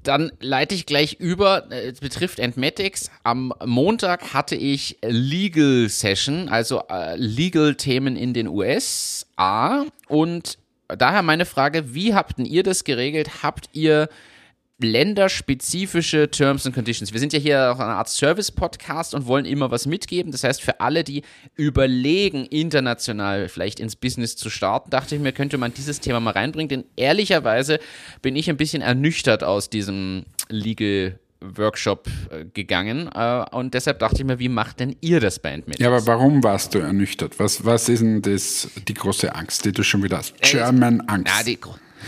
[0.03, 3.11] Dann leite ich gleich über, äh, es betrifft Entmatics.
[3.23, 9.85] Am Montag hatte ich Legal Session, also äh, Legal-Themen in den USA.
[10.07, 13.43] Und daher meine Frage, wie habt ihr das geregelt?
[13.43, 14.09] Habt ihr
[14.83, 17.13] länderspezifische Terms and Conditions.
[17.13, 20.31] Wir sind ja hier auch eine Art Service-Podcast und wollen immer was mitgeben.
[20.31, 21.23] Das heißt, für alle, die
[21.55, 26.31] überlegen, international vielleicht ins Business zu starten, dachte ich mir, könnte man dieses Thema mal
[26.31, 26.69] reinbringen.
[26.69, 27.79] Denn ehrlicherweise
[28.21, 34.17] bin ich ein bisschen ernüchtert aus diesem Legal Workshop äh, gegangen äh, und deshalb dachte
[34.17, 35.79] ich mir, wie macht denn ihr das Band mit?
[35.79, 37.39] Ja, aber warum warst du ernüchtert?
[37.39, 40.35] Was, was ist denn das, die große Angst, die du schon wieder hast?
[40.39, 41.33] Äh, German Angst.
[41.35, 41.57] Na, die,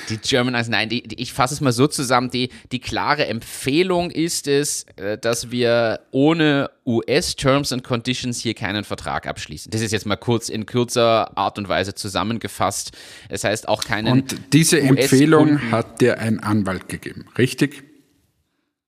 [0.09, 3.25] die German Angst, nein, die, die, ich fasse es mal so zusammen, die, die klare
[3.27, 9.71] Empfehlung ist es, äh, dass wir ohne US Terms and Conditions hier keinen Vertrag abschließen.
[9.71, 12.91] Das ist jetzt mal kurz in kürzer Art und Weise zusammengefasst.
[13.29, 17.83] Das heißt auch keinen Und diese Empfehlung hat dir ein Anwalt gegeben, richtig?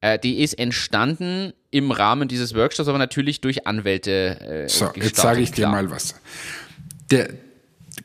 [0.01, 4.65] Äh, die ist entstanden im Rahmen dieses Workshops, aber natürlich durch Anwälte.
[4.65, 5.71] Äh, So, jetzt sage ich dir klar.
[5.71, 6.15] mal was.
[7.11, 7.29] Der,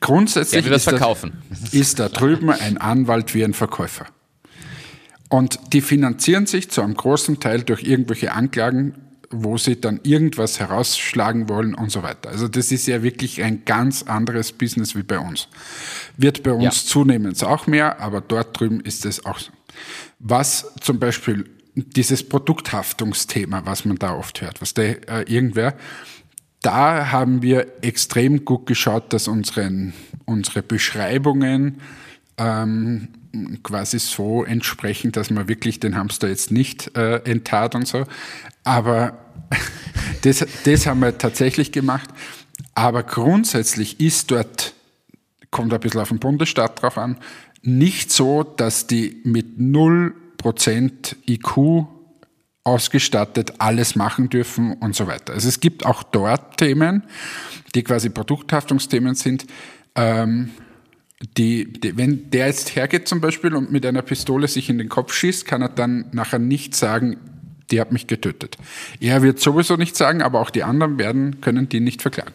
[0.01, 1.41] grundsätzlich das ist, verkaufen.
[1.71, 4.05] ist da drüben ein Anwalt wie ein Verkäufer.
[5.29, 8.95] Und die finanzieren sich zu einem großen Teil durch irgendwelche Anklagen,
[9.29, 12.29] wo sie dann irgendwas herausschlagen wollen und so weiter.
[12.29, 15.47] Also das ist ja wirklich ein ganz anderes Business wie bei uns.
[16.17, 16.71] Wird bei uns Ja.
[16.89, 19.51] zunehmend auch mehr, aber dort drüben ist es auch so.
[20.19, 25.75] Was zum Beispiel dieses Produkthaftungsthema, was man da oft hört, was der äh, irgendwer,
[26.61, 29.93] da haben wir extrem gut geschaut, dass unseren,
[30.25, 31.81] unsere Beschreibungen
[32.37, 33.07] ähm,
[33.63, 38.05] quasi so entsprechen, dass man wirklich den Hamster jetzt nicht äh, enttat und so.
[38.63, 39.17] Aber
[40.21, 42.09] das, das haben wir tatsächlich gemacht.
[42.75, 44.73] Aber grundsätzlich ist dort,
[45.49, 47.17] kommt ein bisschen auf den Bundesstaat drauf an,
[47.63, 51.87] nicht so, dass die mit 0% IQ
[52.63, 55.33] ausgestattet alles machen dürfen und so weiter.
[55.33, 57.03] Also es gibt auch dort Themen,
[57.73, 59.45] die quasi Produkthaftungsthemen sind,
[59.95, 60.51] ähm,
[61.37, 64.89] die, die, wenn der jetzt hergeht zum Beispiel und mit einer Pistole sich in den
[64.89, 67.17] Kopf schießt, kann er dann nachher nicht sagen,
[67.69, 68.57] die hat mich getötet.
[68.99, 72.33] Er wird sowieso nicht sagen, aber auch die anderen werden, können die nicht verklagen.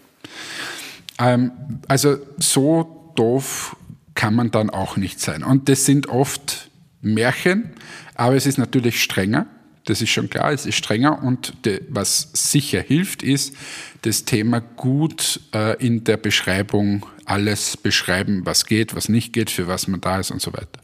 [1.18, 1.52] Ähm,
[1.88, 3.76] also so doof
[4.14, 5.42] kann man dann auch nicht sein.
[5.42, 6.70] Und das sind oft
[7.02, 7.72] Märchen,
[8.14, 9.46] aber es ist natürlich strenger.
[9.86, 13.54] Das ist schon klar, es ist strenger und de, was sicher hilft, ist
[14.02, 19.68] das Thema gut äh, in der Beschreibung alles beschreiben, was geht, was nicht geht, für
[19.68, 20.80] was man da ist und so weiter.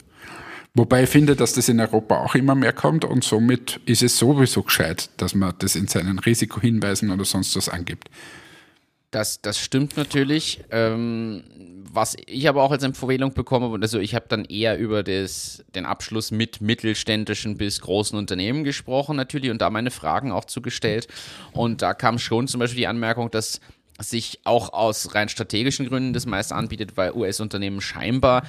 [0.73, 4.17] Wobei ich finde, dass das in Europa auch immer mehr kommt und somit ist es
[4.17, 8.09] sowieso gescheit, dass man das in seinen Risikohinweisen oder sonst was angibt.
[9.13, 10.63] Das, das stimmt natürlich.
[10.71, 11.43] Ähm,
[11.91, 15.85] was ich aber auch als Empfehlung bekomme, also ich habe dann eher über das, den
[15.85, 21.07] Abschluss mit mittelständischen bis großen Unternehmen gesprochen natürlich und da meine Fragen auch zugestellt.
[21.51, 23.61] Und da kam schon zum Beispiel die Anmerkung, dass
[23.99, 28.47] sich auch aus rein strategischen Gründen das meist anbietet, weil US-Unternehmen scheinbar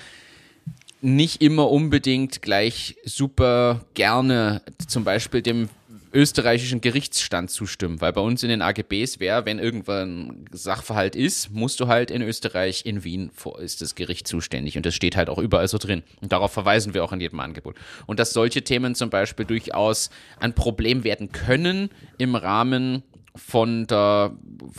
[1.02, 5.68] nicht immer unbedingt gleich super gerne zum Beispiel dem
[6.14, 11.80] österreichischen Gerichtsstand zustimmen, weil bei uns in den AGBs wäre, wenn irgendwann Sachverhalt ist, musst
[11.80, 14.76] du halt in Österreich, in Wien ist das Gericht zuständig.
[14.76, 16.02] Und das steht halt auch überall so drin.
[16.20, 17.76] Und darauf verweisen wir auch in jedem Angebot.
[18.06, 23.02] Und dass solche Themen zum Beispiel durchaus ein Problem werden können im Rahmen
[23.36, 24.32] von der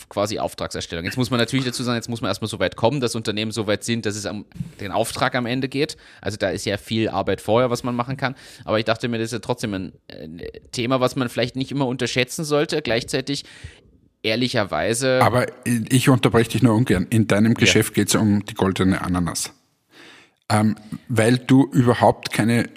[0.07, 1.03] quasi Auftragserstellung.
[1.03, 3.51] Jetzt muss man natürlich dazu sagen, jetzt muss man erstmal so weit kommen, dass Unternehmen
[3.51, 4.45] so weit sind, dass es um
[4.79, 5.97] den Auftrag am Ende geht.
[6.21, 8.35] Also da ist ja viel Arbeit vorher, was man machen kann.
[8.63, 9.93] Aber ich dachte mir, das ist ja trotzdem ein,
[10.71, 12.81] Thema, was man vielleicht nicht immer unterschätzen sollte.
[12.81, 13.43] Gleichzeitig
[14.23, 15.19] ehrlicherweise.
[15.21, 17.07] Aber ich unterbreche dich nur ungern.
[17.09, 18.03] In deinem Geschäft ja.
[18.03, 19.53] geht es um die goldene Ananas.
[20.49, 20.75] Ähm,
[21.09, 22.69] weil du überhaupt keine,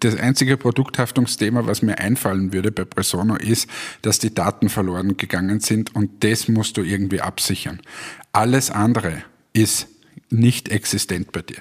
[0.00, 3.68] das einzige Produkthaftungsthema, was mir einfallen würde bei Presono, ist,
[4.02, 7.80] dass die Daten verloren gegangen sind und das musst du irgendwie absichern.
[8.32, 9.88] Alles andere ist
[10.30, 11.58] nicht existent bei dir.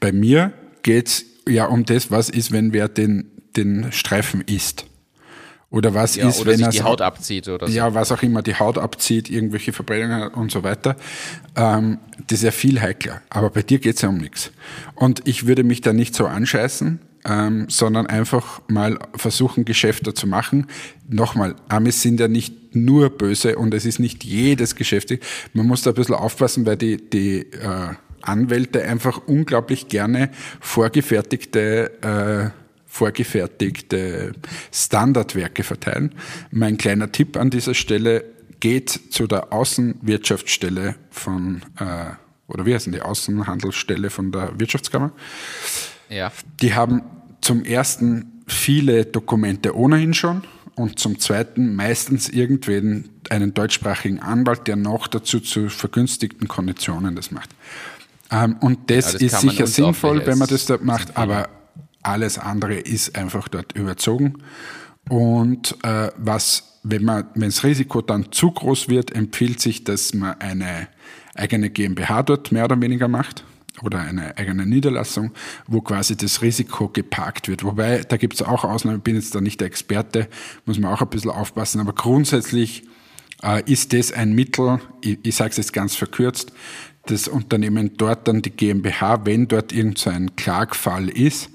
[0.00, 0.52] Bei mir
[0.82, 4.86] geht's ja um das, was ist, wenn wer den, den Streifen isst.
[5.68, 7.72] Oder was ja, ist, oder wenn sich er die Haut abzieht oder so.
[7.72, 10.96] Ja, was auch immer die Haut abzieht, irgendwelche Verbrennungen und so weiter.
[11.56, 11.98] Ähm,
[12.28, 13.20] das ist ja viel heikler.
[13.30, 14.52] Aber bei dir geht's ja um nichts.
[14.94, 20.26] Und ich würde mich da nicht so anscheißen, ähm, sondern einfach mal versuchen, Geschäfte zu
[20.26, 20.66] machen.
[21.08, 25.12] Nochmal, Amis sind ja nicht nur böse und es ist nicht jedes Geschäft.
[25.52, 32.52] Man muss da ein bisschen aufpassen, weil die, die äh, Anwälte einfach unglaublich gerne vorgefertigte
[32.52, 34.32] äh, vorgefertigte
[34.72, 36.14] Standardwerke verteilen.
[36.50, 38.24] Mein kleiner Tipp an dieser Stelle
[38.60, 42.12] geht zu der Außenwirtschaftsstelle von, äh,
[42.46, 45.12] oder wie heißen die, Außenhandelsstelle von der Wirtschaftskammer.
[46.08, 46.32] Ja.
[46.62, 47.02] Die haben
[47.46, 50.42] zum ersten viele Dokumente ohnehin schon
[50.74, 57.30] und zum zweiten meistens irgendwen einen deutschsprachigen Anwalt, der noch dazu zu vergünstigten Konditionen das
[57.30, 57.50] macht.
[58.32, 61.48] Ähm, und das, ja, das ist sicher sinnvoll, wenn man das da macht, aber
[62.02, 64.42] alles andere ist einfach dort überzogen.
[65.08, 70.14] Und äh, was, wenn man, wenn das Risiko dann zu groß wird, empfiehlt sich, dass
[70.14, 70.88] man eine
[71.36, 73.44] eigene GmbH dort mehr oder weniger macht
[73.82, 75.32] oder eine eigene Niederlassung,
[75.66, 77.64] wo quasi das Risiko geparkt wird.
[77.64, 80.28] Wobei, da gibt es auch Ausnahmen, ich bin jetzt da nicht der Experte,
[80.64, 82.84] muss man auch ein bisschen aufpassen, aber grundsätzlich
[83.42, 86.52] äh, ist das ein Mittel, ich, ich sage es jetzt ganz verkürzt,
[87.06, 91.50] das Unternehmen dort dann die GmbH, wenn dort irgendein so Klagfall ist,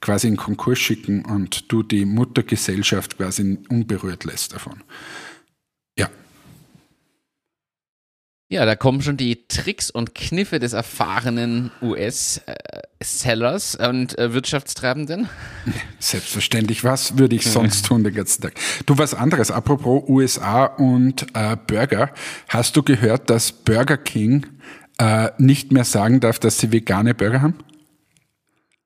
[0.00, 4.82] quasi in Konkurs schicken und du die Muttergesellschaft quasi unberührt lässt davon.
[5.98, 6.08] Ja.
[8.50, 15.28] Ja, da kommen schon die Tricks und Kniffe des erfahrenen US-Sellers und äh, Wirtschaftstreibenden.
[15.98, 18.54] Selbstverständlich, was würde ich sonst tun den ganzen Tag?
[18.86, 22.10] Du, was anderes, apropos USA und äh, Burger.
[22.48, 24.46] Hast du gehört, dass Burger King
[24.96, 27.58] äh, nicht mehr sagen darf, dass sie vegane Burger haben?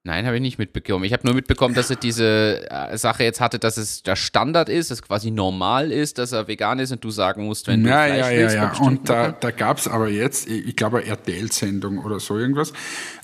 [0.05, 1.05] Nein, habe ich nicht mitbekommen.
[1.05, 4.69] Ich habe nur mitbekommen, dass er diese äh, Sache jetzt hatte, dass es der Standard
[4.69, 7.85] ist, dass es quasi normal ist, dass er vegan ist und du sagen musst, wenn
[7.87, 8.57] ja, du Fleisch ja, willst.
[8.57, 12.73] Ja, ja, und da, da gab es aber jetzt, ich glaube, RTL-Sendung oder so irgendwas.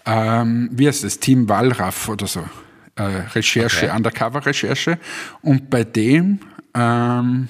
[0.07, 1.19] Ähm, wie heißt das?
[1.19, 2.45] Team Wallraff oder so.
[2.95, 3.97] Äh, Recherche, okay.
[3.97, 4.99] Undercover-Recherche.
[5.43, 6.39] Und bei dem,
[6.75, 7.49] ähm,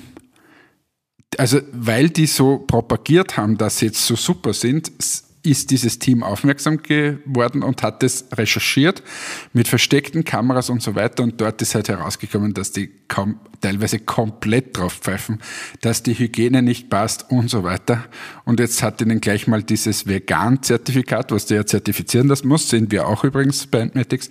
[1.37, 4.91] also weil die so propagiert haben, dass sie jetzt so super sind,
[5.43, 9.03] ist dieses Team aufmerksam geworden und hat es recherchiert
[9.53, 11.23] mit versteckten Kameras und so weiter.
[11.23, 15.41] Und dort ist halt herausgekommen, dass die kaum, teilweise komplett drauf pfeifen,
[15.81, 18.05] dass die Hygiene nicht passt und so weiter.
[18.45, 22.91] Und jetzt hat ihnen gleich mal dieses Vegan-Zertifikat, was der ja zertifizieren lassen muss, sind
[22.91, 24.29] wir auch übrigens bei Antmatics,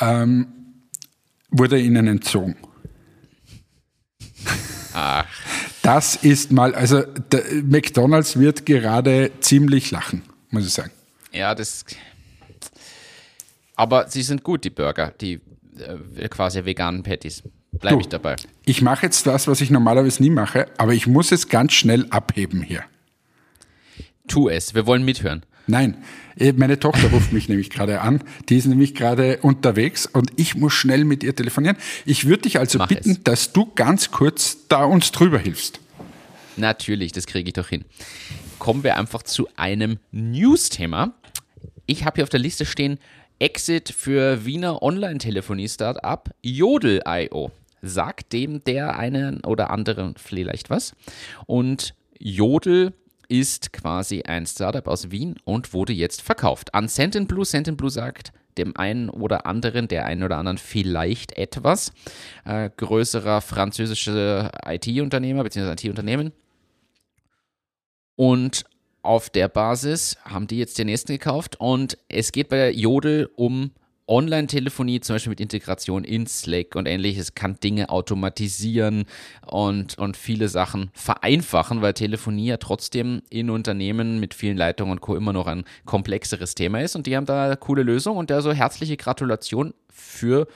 [0.00, 0.46] ähm,
[1.50, 2.56] wurde ihnen entzogen.
[4.94, 5.26] Ach.
[5.82, 7.02] Das ist mal, also
[7.64, 10.90] McDonald's wird gerade ziemlich lachen muss ich sagen.
[11.32, 11.84] Ja, das.
[13.74, 15.40] Aber sie sind gut, die Burger, die
[16.16, 17.42] äh, quasi veganen Patties.
[17.72, 18.36] Bleibe ich dabei.
[18.66, 22.06] Ich mache jetzt das, was ich normalerweise nie mache, aber ich muss es ganz schnell
[22.10, 22.84] abheben hier.
[24.28, 25.42] Tu es, wir wollen mithören.
[25.66, 25.96] Nein,
[26.36, 28.22] äh, meine Tochter ruft mich nämlich gerade an.
[28.50, 31.78] Die ist nämlich gerade unterwegs und ich muss schnell mit ihr telefonieren.
[32.04, 33.22] Ich würde dich also Mach bitten, es.
[33.24, 35.80] dass du ganz kurz da uns drüber hilfst.
[36.58, 37.86] Natürlich, das kriege ich doch hin
[38.62, 41.14] kommen wir einfach zu einem News-Thema.
[41.86, 43.00] Ich habe hier auf der Liste stehen
[43.40, 47.50] Exit für Wiener Online-Telefonie-Startup Jodel.io.
[47.82, 50.94] Sagt dem der einen oder anderen vielleicht was.
[51.46, 52.92] Und Jodel
[53.26, 58.76] ist quasi ein Startup aus Wien und wurde jetzt verkauft an Sentence Sentence sagt dem
[58.76, 61.92] einen oder anderen, der einen oder anderen vielleicht etwas.
[62.44, 65.72] Äh, größerer französischer IT-Unternehmer bzw.
[65.72, 66.30] IT-Unternehmen.
[68.22, 68.66] Und
[69.02, 73.72] auf der Basis haben die jetzt den nächsten gekauft und es geht bei Jodel um
[74.06, 79.06] Online-Telefonie, zum Beispiel mit Integration in Slack und ähnliches, kann Dinge automatisieren
[79.44, 85.00] und, und viele Sachen vereinfachen, weil Telefonie ja trotzdem in Unternehmen mit vielen Leitungen und
[85.00, 85.16] Co.
[85.16, 86.94] immer noch ein komplexeres Thema ist.
[86.94, 90.46] Und die haben da eine coole Lösung und da so herzliche Gratulation für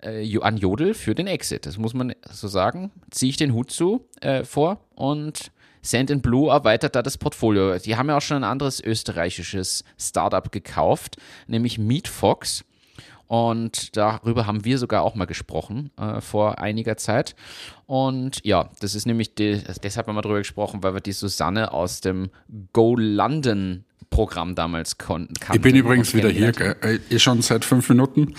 [0.00, 1.66] äh, an Jodel für den Exit.
[1.66, 2.90] Das muss man so sagen.
[3.10, 7.76] Ziehe ich den Hut zu äh, vor und Sand Blue erweitert da das Portfolio.
[7.78, 11.16] Die haben ja auch schon ein anderes österreichisches Startup gekauft,
[11.48, 12.64] nämlich MeetFox.
[13.32, 17.34] Und darüber haben wir sogar auch mal gesprochen äh, vor einiger Zeit.
[17.86, 21.72] Und ja, das ist nämlich, die, deshalb haben wir darüber gesprochen, weil wir die Susanne
[21.72, 22.28] aus dem
[22.74, 25.32] Go London Programm damals kannten.
[25.50, 27.00] Ich bin übrigens wieder hier, gell?
[27.08, 28.34] ich schon seit fünf Minuten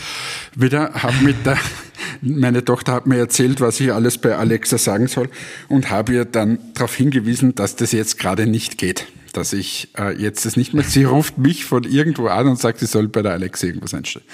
[0.53, 1.57] wieder, habe mit der,
[2.21, 5.27] meine Tochter hat mir erzählt, was ich alles bei Alexa sagen soll
[5.69, 9.07] und habe ihr dann darauf hingewiesen, dass das jetzt gerade nicht geht.
[9.33, 12.79] Dass ich äh, jetzt das nicht mehr, sie ruft mich von irgendwo an und sagt,
[12.79, 14.25] sie soll bei der Alexa irgendwas einstellen.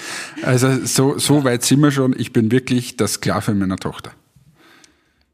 [0.42, 2.14] Also so, so weit sind wir schon.
[2.18, 4.12] Ich bin wirklich das Sklave meiner Tochter.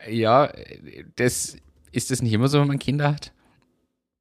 [0.08, 0.50] Ja,
[1.16, 1.56] das
[1.92, 3.32] ist das nicht immer so, wenn man Kinder hat?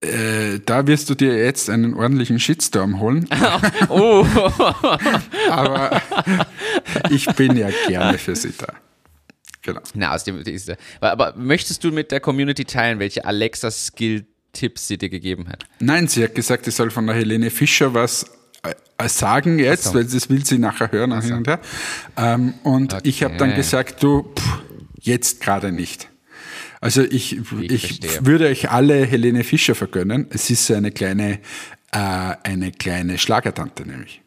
[0.02, 3.28] Äh, da wirst du dir jetzt einen ordentlichen Shitstorm holen.
[3.90, 4.26] oh.
[5.50, 6.02] Aber
[7.10, 8.74] ich bin ja gerne für sie da.
[9.62, 9.82] Genau.
[9.96, 13.26] Na, aus dem, ist, aber möchtest du mit der Community teilen, welche
[14.56, 15.66] Alexa-Skill-Tipps sie dir gegeben hat?
[15.80, 18.26] Nein, sie hat gesagt, ich soll von der Helene Fischer was
[18.64, 19.94] äh, sagen jetzt, so.
[19.96, 21.60] weil das will sie nachher hören und hin und her.
[22.18, 23.08] Ähm, und okay.
[23.08, 24.62] ich habe dann gesagt, du, pff,
[25.00, 26.10] jetzt gerade nicht.
[26.82, 30.28] Also ich, ich, ich würde euch alle Helene Fischer vergönnen.
[30.30, 31.40] Es ist eine kleine,
[31.92, 34.22] äh, eine kleine Schlagertante nämlich.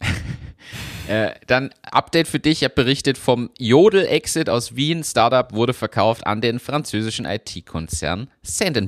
[1.08, 2.58] äh, dann Update für dich.
[2.58, 5.02] Ich habe berichtet vom Jodel-Exit aus Wien.
[5.02, 8.78] Startup wurde verkauft an den französischen IT-Konzern Sand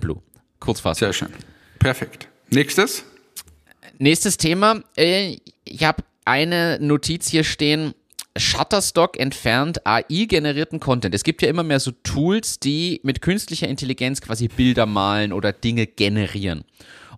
[0.61, 1.07] Kurzfassung.
[1.07, 1.33] Sehr schön.
[1.79, 2.29] Perfekt.
[2.51, 3.05] Nächstes?
[3.99, 4.83] Nächstes Thema.
[4.97, 7.95] Äh, ich habe eine Notiz hier stehen.
[8.37, 11.15] Shutterstock entfernt AI-generierten Content.
[11.15, 15.53] Es gibt ja immer mehr so Tools, die mit künstlicher Intelligenz quasi Bilder malen oder
[15.53, 16.65] Dinge generieren.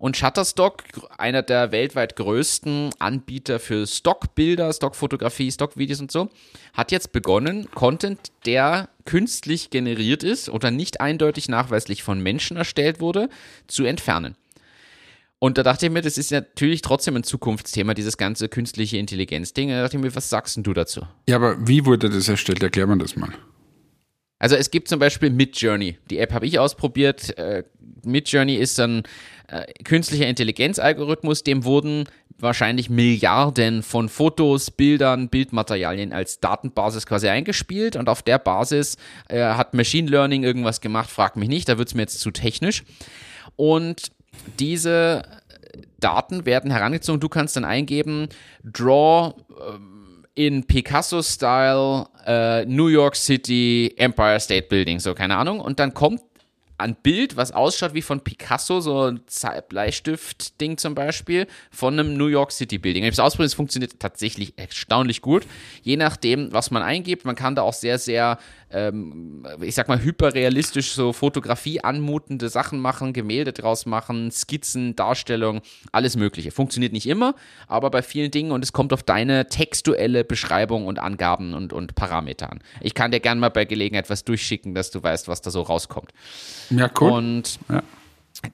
[0.03, 0.83] Und Shutterstock,
[1.17, 6.29] einer der weltweit größten Anbieter für Stockbilder, Stockfotografie, Stockvideos und so,
[6.73, 12.99] hat jetzt begonnen, Content, der künstlich generiert ist oder nicht eindeutig nachweislich von Menschen erstellt
[12.99, 13.29] wurde,
[13.69, 14.35] zu entfernen.
[15.38, 19.69] Und da dachte ich mir, das ist natürlich trotzdem ein Zukunftsthema, dieses ganze künstliche Intelligenz-Ding.
[19.69, 21.03] Da dachte ich mir, was sagst du dazu?
[21.29, 22.61] Ja, aber wie wurde das erstellt?
[22.61, 23.33] Erklär mir das mal.
[24.43, 25.99] Also es gibt zum Beispiel Midjourney.
[26.11, 27.39] Die App habe ich ausprobiert.
[27.39, 27.63] Äh,
[28.05, 29.05] Midjourney ist ein
[29.47, 32.07] äh, künstlicher Intelligenz-Algorithmus, dem wurden
[32.41, 38.97] wahrscheinlich Milliarden von Fotos, Bildern, Bildmaterialien als Datenbasis quasi eingespielt und auf der Basis
[39.29, 42.33] äh, hat Machine Learning irgendwas gemacht, frag mich nicht, da wird es mir jetzt zu
[42.33, 42.83] technisch.
[43.55, 44.11] Und
[44.59, 45.23] diese
[46.01, 47.21] Daten werden herangezogen.
[47.21, 48.29] Du kannst dann eingeben,
[48.65, 49.35] Draw
[49.73, 49.92] ähm,
[50.35, 55.61] in Picasso-Style äh, New York City Empire State Building, so keine Ahnung.
[55.61, 56.23] Und dann kommt
[56.83, 59.21] ein Bild, was ausschaut wie von Picasso, so ein
[59.68, 63.05] Bleistift-Ding zum Beispiel, von einem New York City Building.
[63.05, 65.47] Ich habe es ausprobiert, es funktioniert tatsächlich erstaunlich gut.
[65.83, 68.38] Je nachdem, was man eingibt, man kann da auch sehr, sehr
[68.73, 75.61] ähm, ich sag mal, hyperrealistisch so Fotografie anmutende Sachen machen, Gemälde draus machen, Skizzen, Darstellung,
[75.93, 76.51] alles Mögliche.
[76.51, 77.35] Funktioniert nicht immer,
[77.69, 81.95] aber bei vielen Dingen und es kommt auf deine textuelle Beschreibung und Angaben und, und
[81.95, 82.61] Parameter an.
[82.81, 85.63] Ich kann dir gerne mal bei Gelegenheit was durchschicken, dass du weißt, was da so
[85.63, 86.13] rauskommt.
[86.71, 87.13] Ja, cool.
[87.13, 87.83] Und ja.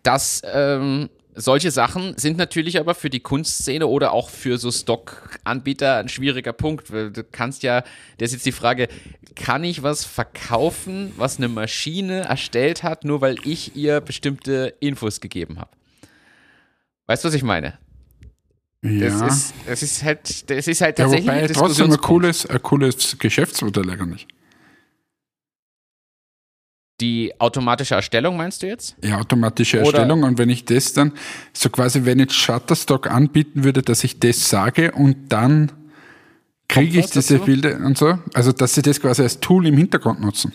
[0.03, 5.97] das ähm, solche Sachen sind natürlich aber für die Kunstszene oder auch für so Stock-Anbieter
[5.97, 6.91] ein schwieriger Punkt.
[6.91, 7.83] Du kannst ja,
[8.19, 8.89] das ist jetzt die Frage,
[9.37, 15.21] kann ich was verkaufen, was eine Maschine erstellt hat, nur weil ich ihr bestimmte Infos
[15.21, 15.71] gegeben habe?
[17.07, 17.79] Weißt du, was ich meine?
[18.83, 19.09] Ja.
[19.09, 22.47] Das ist, das ist halt, das ist halt tatsächlich ja, wobei ein trotzdem ein cooles,
[22.47, 24.27] ein cooles Geschäftsmodell eigentlich.
[27.01, 28.97] Die automatische Erstellung meinst du jetzt?
[29.03, 30.19] Ja, automatische Erstellung.
[30.21, 31.13] Oder und wenn ich das dann,
[31.53, 35.71] so quasi, wenn ich Shutterstock anbieten würde, dass ich das sage und dann
[36.67, 37.45] kriege ich diese dazu?
[37.45, 38.19] Bilder und so.
[38.35, 40.53] Also, dass sie das quasi als Tool im Hintergrund nutzen.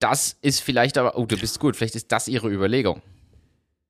[0.00, 3.00] Das ist vielleicht aber, oh, du bist gut, vielleicht ist das ihre Überlegung.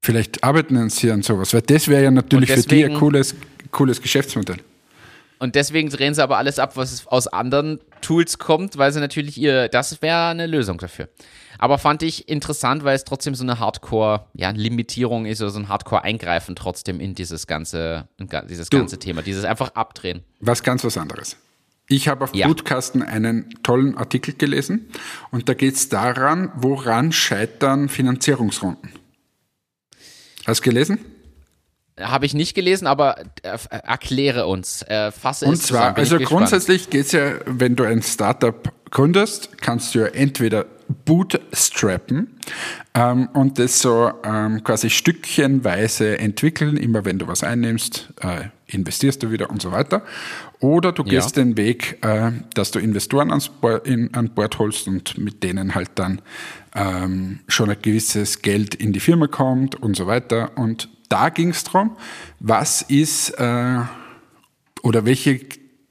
[0.05, 3.35] Vielleicht arbeiten sie an sowas, weil das wäre ja natürlich deswegen, für die ein cooles,
[3.71, 4.59] cooles Geschäftsmodell.
[5.43, 9.37] Und deswegen drehen sie aber alles ab, was aus anderen Tools kommt, weil sie natürlich
[9.39, 11.09] ihr, das wäre eine Lösung dafür.
[11.59, 15.69] Aber fand ich interessant, weil es trotzdem so eine Hardcore-Limitierung ja, ist oder so ein
[15.69, 20.23] Hardcore-Eingreifen trotzdem in dieses ganze, in dieses du, ganze Thema, dieses einfach abdrehen.
[20.39, 21.37] Was ganz was anderes.
[21.89, 22.47] Ich habe auf ja.
[22.47, 24.91] Blutkasten einen tollen Artikel gelesen
[25.33, 28.93] und da geht es daran, woran scheitern Finanzierungsrunden.
[30.47, 31.01] Hast du gelesen?
[32.01, 34.83] Habe ich nicht gelesen, aber äh, erkläre uns.
[34.83, 39.95] Äh, fasse Und zwar, also grundsätzlich geht es ja, wenn du ein Startup gründest, kannst
[39.95, 40.67] du ja entweder
[41.05, 42.37] bootstrappen
[42.95, 46.77] ähm, und das so ähm, quasi stückchenweise entwickeln.
[46.77, 50.03] Immer wenn du was einnimmst, äh, investierst du wieder und so weiter.
[50.61, 51.43] Oder du gehst ja.
[51.43, 55.75] den Weg, äh, dass du Investoren ans Board, in, an Bord holst und mit denen
[55.75, 56.23] halt dann
[56.75, 60.53] ähm, schon ein gewisses Geld in die Firma kommt und so weiter.
[60.57, 61.97] Und da ging es darum,
[62.41, 63.81] was ist äh,
[64.83, 65.41] oder welche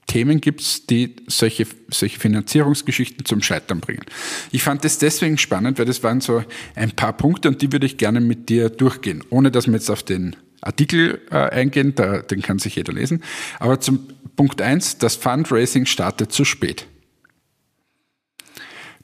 [0.08, 4.04] Themen gibt es, die solche, solche Finanzierungsgeschichten zum Scheitern bringen.
[4.52, 6.44] Ich fand das deswegen spannend, weil das waren so
[6.76, 9.90] ein paar Punkte und die würde ich gerne mit dir durchgehen, ohne dass wir jetzt
[9.90, 13.24] auf den Artikel äh, eingehen, da, den kann sich jeder lesen.
[13.60, 16.88] Aber zum Punkt eins: das Fundraising startet zu spät.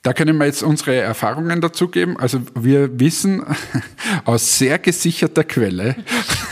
[0.08, 2.18] Da können wir jetzt unsere Erfahrungen dazu geben.
[2.18, 3.44] Also wir wissen
[4.24, 5.98] aus sehr gesicherter Quelle,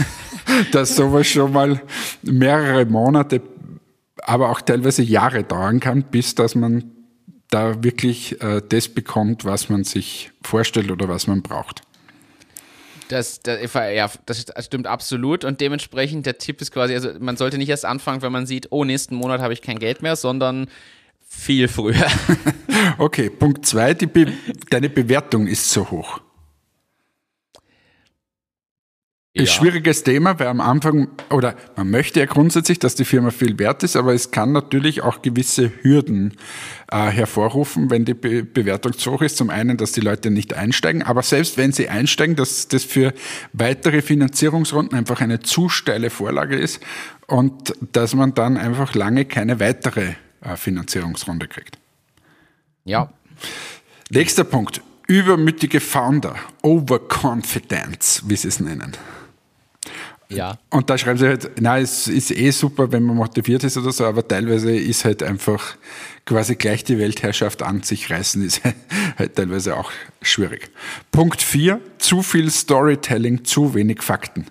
[0.74, 1.82] dass sowas schon mal
[2.22, 3.42] mehrere Monate,
[4.22, 6.92] aber auch teilweise Jahre dauern kann, bis dass man
[7.50, 11.82] da wirklich äh, das bekommt, was man sich vorstellt oder was man braucht.
[13.08, 17.58] Das, das, ja, das stimmt absolut und dementsprechend der Tipp ist quasi, also man sollte
[17.58, 20.68] nicht erst anfangen, wenn man sieht, oh, nächsten Monat habe ich kein Geld mehr, sondern
[21.36, 22.08] viel früher.
[22.98, 24.34] okay, Punkt zwei, Be
[24.70, 26.22] deine Bewertung ist so hoch.
[29.36, 29.44] Ja.
[29.44, 33.32] Ist ein schwieriges Thema, weil am Anfang, oder man möchte ja grundsätzlich, dass die Firma
[33.32, 36.36] viel wert ist, aber es kann natürlich auch gewisse Hürden
[36.90, 39.36] äh, hervorrufen, wenn die Be Bewertung zu hoch ist.
[39.36, 43.14] Zum einen, dass die Leute nicht einsteigen, aber selbst wenn sie einsteigen, dass das für
[43.52, 46.80] weitere Finanzierungsrunden einfach eine zu steile Vorlage ist
[47.28, 50.14] und dass man dann einfach lange keine weitere
[50.56, 51.78] Finanzierungsrunde kriegt.
[52.84, 53.12] Ja.
[54.10, 54.82] Nächster Punkt.
[55.08, 58.94] Übermütige Founder, Overconfidence, wie sie es nennen.
[60.30, 60.58] Ja.
[60.72, 63.92] Und da schreiben sie halt, na, es ist eh super, wenn man motiviert ist oder
[63.92, 65.78] so, aber teilweise ist halt einfach
[66.26, 68.62] quasi gleich die Weltherrschaft an sich reißen, ist
[69.18, 69.92] halt teilweise auch
[70.22, 70.72] schwierig.
[71.12, 74.48] Punkt 4, zu viel Storytelling, zu wenig Fakten.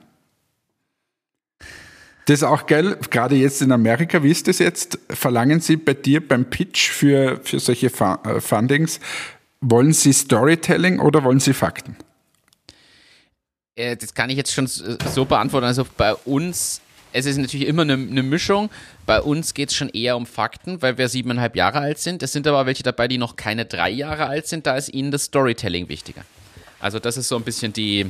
[2.26, 4.98] Das ist auch geil, gerade jetzt in Amerika, wie ist das jetzt?
[5.10, 8.98] Verlangen Sie bei dir beim Pitch für, für solche äh, Fundings,
[9.60, 11.96] wollen Sie Storytelling oder wollen Sie Fakten?
[13.76, 15.66] Äh, das kann ich jetzt schon so beantworten.
[15.66, 16.80] Also bei uns,
[17.12, 18.70] es ist natürlich immer eine, eine Mischung.
[19.04, 22.22] Bei uns geht es schon eher um Fakten, weil wir siebeneinhalb Jahre alt sind.
[22.22, 24.66] Es sind aber welche dabei, die noch keine drei Jahre alt sind.
[24.66, 26.24] Da ist ihnen das Storytelling wichtiger.
[26.80, 28.06] Also das ist so ein bisschen die,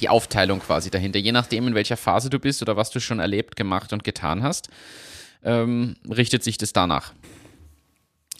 [0.00, 1.18] die Aufteilung quasi dahinter.
[1.18, 4.42] Je nachdem, in welcher Phase du bist oder was du schon erlebt, gemacht und getan
[4.42, 4.68] hast,
[5.44, 7.12] ähm, richtet sich das danach.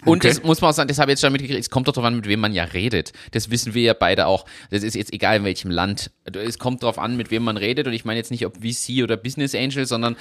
[0.05, 0.29] Und okay.
[0.29, 2.09] das muss man auch sagen, das habe ich jetzt schon mitgekriegt, es kommt doch darauf
[2.09, 3.13] an, mit wem man ja redet.
[3.31, 4.47] Das wissen wir ja beide auch.
[4.71, 6.11] Das ist jetzt egal in welchem Land.
[6.25, 7.87] Es kommt darauf an, mit wem man redet.
[7.87, 10.17] Und ich meine jetzt nicht ob VC oder Business Angel, sondern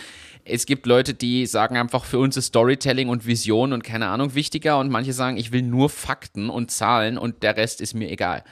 [0.45, 4.35] es gibt Leute, die sagen einfach, für uns ist Storytelling und Vision und keine Ahnung
[4.35, 4.77] wichtiger.
[4.77, 8.43] Und manche sagen, ich will nur Fakten und Zahlen und der Rest ist mir egal.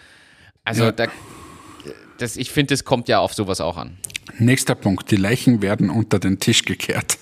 [0.64, 0.92] Also ja.
[0.92, 1.08] da
[2.22, 3.98] das, ich finde, das kommt ja auf sowas auch an.
[4.38, 5.10] Nächster Punkt.
[5.12, 7.18] Die Leichen werden unter den Tisch gekehrt.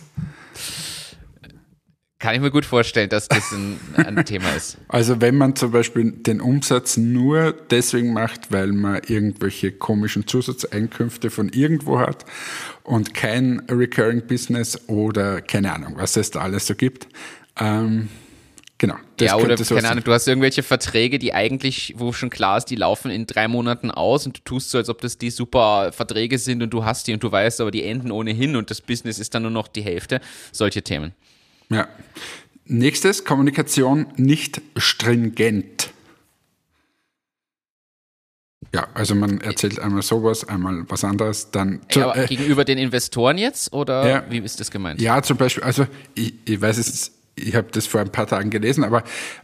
[2.20, 4.80] Kann ich mir gut vorstellen, dass das ein, ein Thema ist.
[4.88, 11.30] Also wenn man zum Beispiel den Umsatz nur deswegen macht, weil man irgendwelche komischen Zusatzeinkünfte
[11.30, 12.26] von irgendwo hat
[12.84, 17.08] und kein Recurring Business oder keine Ahnung, was es da alles so gibt,
[17.60, 18.10] ähm,
[18.80, 18.96] Genau.
[19.20, 22.76] ja, oder keine Ahnung, du hast irgendwelche Verträge, die eigentlich, wo schon klar ist, die
[22.76, 26.38] laufen in drei Monaten aus und du tust so, als ob das die super Verträge
[26.38, 29.18] sind und du hast die und du weißt, aber die enden ohnehin und das Business
[29.18, 30.22] ist dann nur noch die Hälfte.
[30.52, 31.14] Solche Themen.
[31.70, 31.88] Ja.
[32.66, 35.92] Nächstes, Kommunikation nicht stringent.
[38.76, 41.82] Ja, also man erzählt einmal sowas, einmal was anderes, dann.
[41.90, 45.02] Zu, ja, äh, gegenüber den Investoren jetzt oder ja, wie ist das gemeint?
[45.02, 48.50] Ja, zum Beispiel, also ich, ich weiß es ich habe das vor ein paar Tagen
[48.50, 49.04] gelesen, aber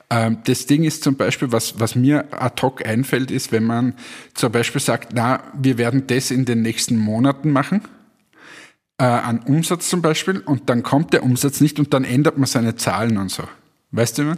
[0.10, 3.94] ähm, das Ding ist zum Beispiel, was, was mir ad hoc einfällt, ist, wenn man
[4.34, 7.82] zum Beispiel sagt, na, wir werden das in den nächsten Monaten machen,
[8.98, 12.48] äh, an Umsatz zum Beispiel, und dann kommt der Umsatz nicht und dann ändert man
[12.48, 13.44] seine Zahlen und so.
[13.92, 14.38] Weißt du, man?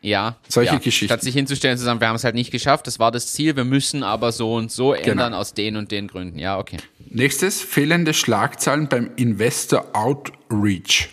[0.00, 0.78] Ja, Solche ja.
[0.78, 1.06] Geschichten.
[1.06, 3.32] Statt sich hinzustellen und zu sagen, wir haben es halt nicht geschafft, das war das
[3.32, 5.12] Ziel, wir müssen aber so und so Genau.
[5.12, 6.38] ändern aus den und den Gründen.
[6.38, 6.76] Ja, okay.
[7.08, 11.08] Nächstes, fehlende Schlagzahlen beim Investor Outreach.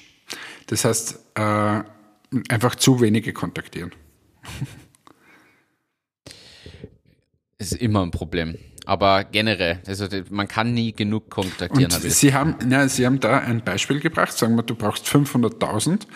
[0.71, 1.83] Das heißt, äh,
[2.47, 3.91] einfach zu wenige kontaktieren.
[7.57, 8.57] Ist immer ein Problem.
[8.85, 11.91] Aber generell, also man kann nie genug kontaktieren.
[11.91, 14.35] Habe das Sie haben, ja, Sie haben da ein Beispiel gebracht.
[14.37, 16.07] Sagen wir, du brauchst 500.000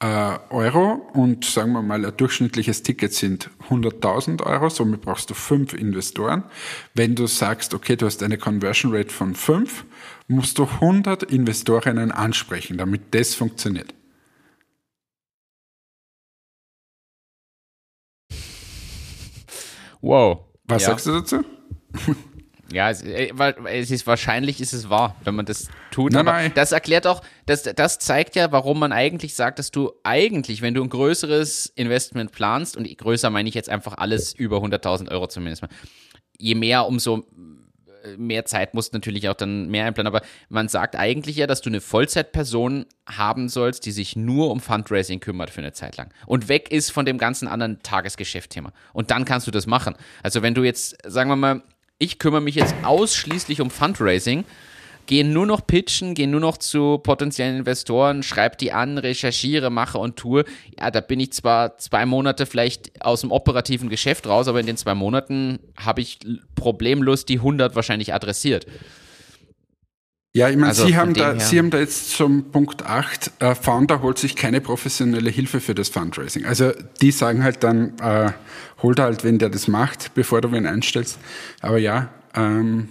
[0.00, 4.68] äh, Euro und sagen wir mal, ein durchschnittliches Ticket sind 100.000 Euro.
[4.68, 6.44] Somit brauchst du fünf Investoren.
[6.92, 9.86] Wenn du sagst, okay, du hast eine Conversion Rate von fünf,
[10.28, 13.94] musst du 100 Investorinnen ansprechen, damit das funktioniert.
[20.00, 20.44] Wow.
[20.64, 20.88] Was ja.
[20.88, 21.44] sagst du dazu?
[22.72, 23.30] Ja, es, äh,
[23.66, 26.12] es ist wahrscheinlich ist es wahr, wenn man das tut.
[26.12, 26.52] Nein, aber nein.
[26.56, 30.74] das erklärt auch, das, das zeigt ja, warum man eigentlich sagt, dass du eigentlich, wenn
[30.74, 35.28] du ein größeres Investment planst, und größer meine ich jetzt einfach alles über 100.000 Euro
[35.28, 35.68] zumindest mal,
[36.36, 37.24] je mehr, umso
[38.16, 40.12] mehr Zeit musst natürlich auch dann mehr einplanen.
[40.12, 44.60] Aber man sagt eigentlich ja, dass du eine Vollzeitperson haben sollst, die sich nur um
[44.60, 48.72] Fundraising kümmert für eine Zeit lang und weg ist von dem ganzen anderen Tagesgeschäftsthema.
[48.92, 49.94] Und dann kannst du das machen.
[50.22, 51.62] Also wenn du jetzt, sagen wir mal,
[51.98, 54.44] ich kümmere mich jetzt ausschließlich um Fundraising,
[55.06, 59.98] gehe nur noch pitchen, gehe nur noch zu potenziellen Investoren, schreibe die an, recherchiere, mache
[59.98, 60.44] und tue.
[60.78, 64.66] Ja, da bin ich zwar zwei Monate vielleicht aus dem operativen Geschäft raus, aber in
[64.66, 66.18] den zwei Monaten habe ich
[66.54, 68.66] problemlos die 100 wahrscheinlich adressiert.
[70.36, 73.54] Ja, ich meine, Also Sie, haben da, Sie haben da jetzt zum Punkt 8, äh,
[73.54, 76.44] Founder holt sich keine professionelle Hilfe für das Fundraising.
[76.44, 78.32] Also die sagen halt dann, äh,
[78.82, 81.20] hol da halt wen, der das macht, bevor du wen einstellst.
[81.60, 82.88] Aber ja, ähm,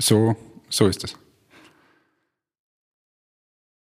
[0.00, 0.34] so,
[0.70, 1.16] so ist es.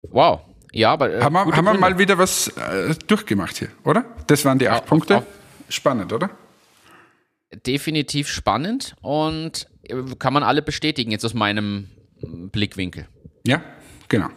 [0.10, 0.42] Wow.
[0.72, 1.14] Ja, aber.
[1.14, 4.06] Äh, haben wir, haben wir mal wieder was äh, durchgemacht hier, oder?
[4.28, 5.18] Das waren die acht auf- Punkte.
[5.18, 5.26] auf-
[5.70, 6.30] Spannend, oder?
[7.66, 11.88] definitiv spannend und äh, kann man alle bestätigen, jetzt aus meinem
[12.22, 13.08] Blickwinkel.
[13.46, 13.64] Ja,
[14.08, 14.28] genau.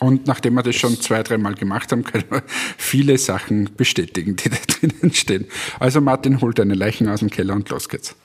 [0.00, 2.42] Und nachdem wir das schon zwei, dreimal gemacht haben, können wir
[2.78, 5.46] viele Sachen bestätigen, die da drinnen stehen.
[5.78, 8.16] Also Martin, hol deine Leichen aus dem Keller und los geht's.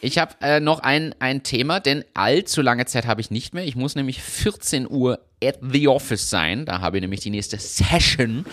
[0.00, 3.64] Ich habe äh, noch ein, ein Thema, denn allzu lange Zeit habe ich nicht mehr.
[3.64, 6.66] Ich muss nämlich 14 Uhr at the office sein.
[6.66, 8.44] Da habe ich nämlich die nächste Session.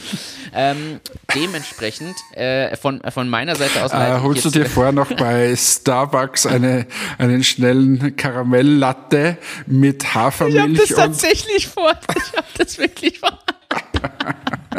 [0.54, 1.00] Ähm,
[1.36, 6.46] dementsprechend äh, von, von meiner Seite aus Äh, holst du dir vor noch bei Starbucks
[6.46, 6.88] eine,
[7.18, 11.94] einen schnellen Karamelllatte mit Ich habe Hafermilch das tatsächlich vor.
[12.16, 13.38] Ich habe das wirklich vor.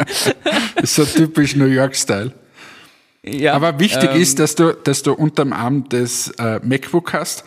[0.83, 2.33] so typisch New York-Style.
[3.25, 7.45] Ja, Aber wichtig ähm, ist, dass du, dass du unterm Arm das äh, MacBook hast,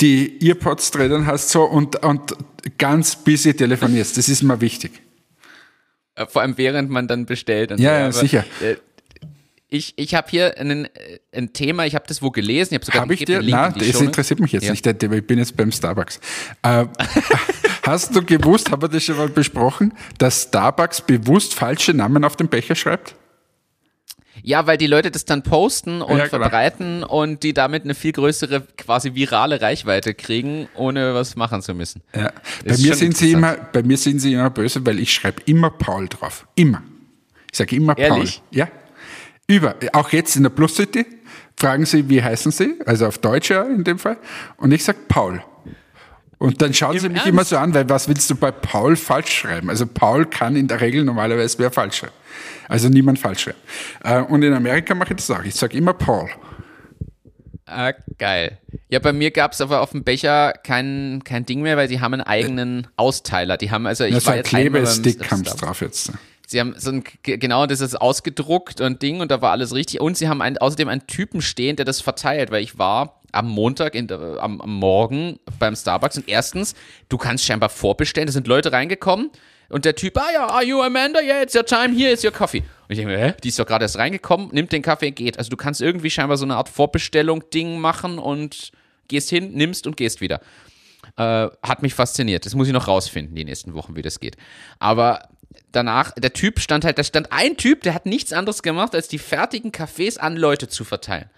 [0.00, 2.36] die Earpods drinnen hast so und, und
[2.78, 4.16] ganz busy telefonierst.
[4.16, 4.92] Das ist mir wichtig.
[6.14, 7.70] Äh, Vor allem während man dann bestellt.
[7.70, 7.82] Ja, so.
[7.82, 8.44] ja, Aber, sicher.
[8.62, 8.76] Äh,
[9.68, 12.74] ich ich habe hier einen, äh, ein Thema, ich habe das wo gelesen.
[12.74, 13.42] Ich habe sogar Habe ich dir?
[13.42, 14.70] Nein, in das interessiert mich jetzt Ja.
[14.70, 14.86] nicht.
[14.86, 16.20] Ich bin jetzt beim Starbucks.
[16.62, 16.86] Äh,
[17.82, 22.36] hast du gewusst, haben wir das schon mal besprochen, dass Starbucks bewusst falsche Namen auf
[22.36, 23.16] den Becher schreibt?
[24.46, 26.42] Ja, weil die Leute das dann posten und Ja, genau.
[26.44, 31.74] verbreiten und die damit eine viel größere, quasi virale Reichweite kriegen, ohne was machen zu
[31.74, 32.00] müssen.
[32.14, 32.30] Ja.
[32.64, 35.70] Bei mir, sind sie immer, bei mir sind sie immer böse, weil ich schreibe immer
[35.70, 36.46] Paul drauf.
[36.54, 36.84] Immer.
[37.50, 38.40] Ich sage immer Ehrlich?
[38.48, 38.56] Paul.
[38.56, 38.68] Ja.
[39.48, 39.74] Über.
[39.92, 41.04] Auch jetzt in der Plus City
[41.58, 42.76] fragen sie, wie heißen sie?
[42.86, 44.16] Also auf Deutsch ja in dem Fall.
[44.58, 45.42] Und ich sage Paul.
[46.38, 47.28] Und dann schauen Im sie mich Ernst?
[47.28, 49.70] immer so an, weil was willst du bei Paul falsch schreiben?
[49.70, 52.12] Also Paul kann in der Regel normalerweise wer falsch schreiben.
[52.68, 53.58] Also niemand falsch schreiben.
[54.04, 55.42] Äh, Und in Amerika mache ich das auch.
[55.44, 56.28] Ich sage immer Paul.
[57.68, 58.58] Ah, geil.
[58.90, 62.00] Ja, bei mir gab es aber auf dem Becher kein, kein Ding mehr, weil sie
[62.00, 63.56] haben einen eigenen Austeiler.
[63.56, 65.56] Die haben also, ich Ja, so war ein jetzt Klebestick haben Starbucks.
[65.60, 66.12] drauf jetzt.
[66.46, 69.74] Sie haben so ein, ge- genau, das ist ausgedruckt und Ding und da war alles
[69.74, 70.00] richtig.
[70.00, 73.48] Und sie haben ein, außerdem einen Typen stehen, der das verteilt, weil ich war am
[73.48, 76.74] Montag, in, der- am, am Morgen beim Starbucks und erstens,
[77.08, 79.30] du kannst scheinbar vorbestellen, da sind Leute reingekommen
[79.68, 81.20] und der Typ, ah ja, are you Amanda?
[81.20, 82.60] Yeah, it's your time, here is your coffee.
[82.60, 85.38] Und ich denke mir, hä, die ist doch gerade erst reingekommen, nimmt den Kaffee, geht.
[85.38, 88.70] Also du kannst irgendwie scheinbar so eine Art Vorbestellung-Ding machen und
[89.08, 90.40] gehst hin, nimmst und gehst wieder.
[91.16, 92.46] Äh, hat mich fasziniert.
[92.46, 94.36] Das muss ich noch rausfinden, die nächsten Wochen, wie das geht.
[94.78, 95.28] Aber
[95.72, 99.08] danach, der Typ stand halt, da stand ein Typ, der hat nichts anderes gemacht, als
[99.08, 101.28] die fertigen Kaffees an Leute zu verteilen.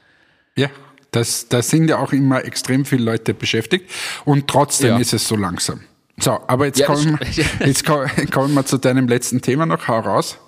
[0.57, 0.69] Ja,
[1.11, 3.91] das, da sind ja auch immer extrem viele Leute beschäftigt
[4.25, 4.99] und trotzdem Ja.
[4.99, 5.81] ist es so langsam.
[6.21, 7.19] So, aber jetzt, Ja, kommen,
[7.65, 9.87] jetzt ko- kommen wir zu deinem letzten Thema noch.
[9.89, 10.39] Hau raus.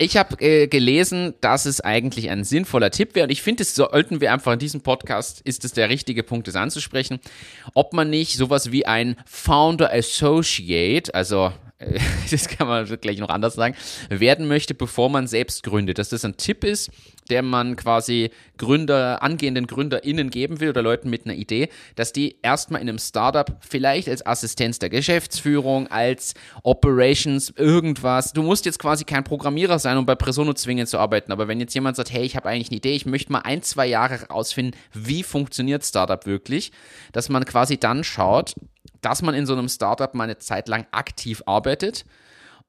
[0.00, 3.74] Ich habe äh, gelesen, dass es eigentlich ein sinnvoller Tipp wäre und ich finde, das
[3.74, 7.18] sollten wir einfach in diesem Podcast, ist es der richtige Punkt, das anzusprechen,
[7.74, 11.52] ob man nicht sowas wie ein Founder Associate, also
[12.30, 13.74] das kann man gleich noch anders sagen,
[14.08, 15.98] werden möchte, bevor man selbst gründet.
[15.98, 16.90] Dass das ein Tipp ist,
[17.30, 22.36] der man quasi Gründer, angehenden GründerInnen geben will oder Leuten mit einer Idee, dass die
[22.42, 28.32] erstmal in einem Startup vielleicht als Assistenz der Geschäftsführung, als Operations, irgendwas.
[28.32, 31.32] Du musst jetzt quasi kein Programmierer sein, um bei Presono zwingend zu arbeiten.
[31.32, 33.62] Aber wenn jetzt jemand sagt, hey, ich habe eigentlich eine Idee, ich möchte mal ein,
[33.62, 36.72] zwei Jahre herausfinden, wie funktioniert Startup wirklich,
[37.12, 38.54] dass man quasi dann schaut,
[39.00, 42.04] dass man in so einem Startup mal eine Zeit lang aktiv arbeitet.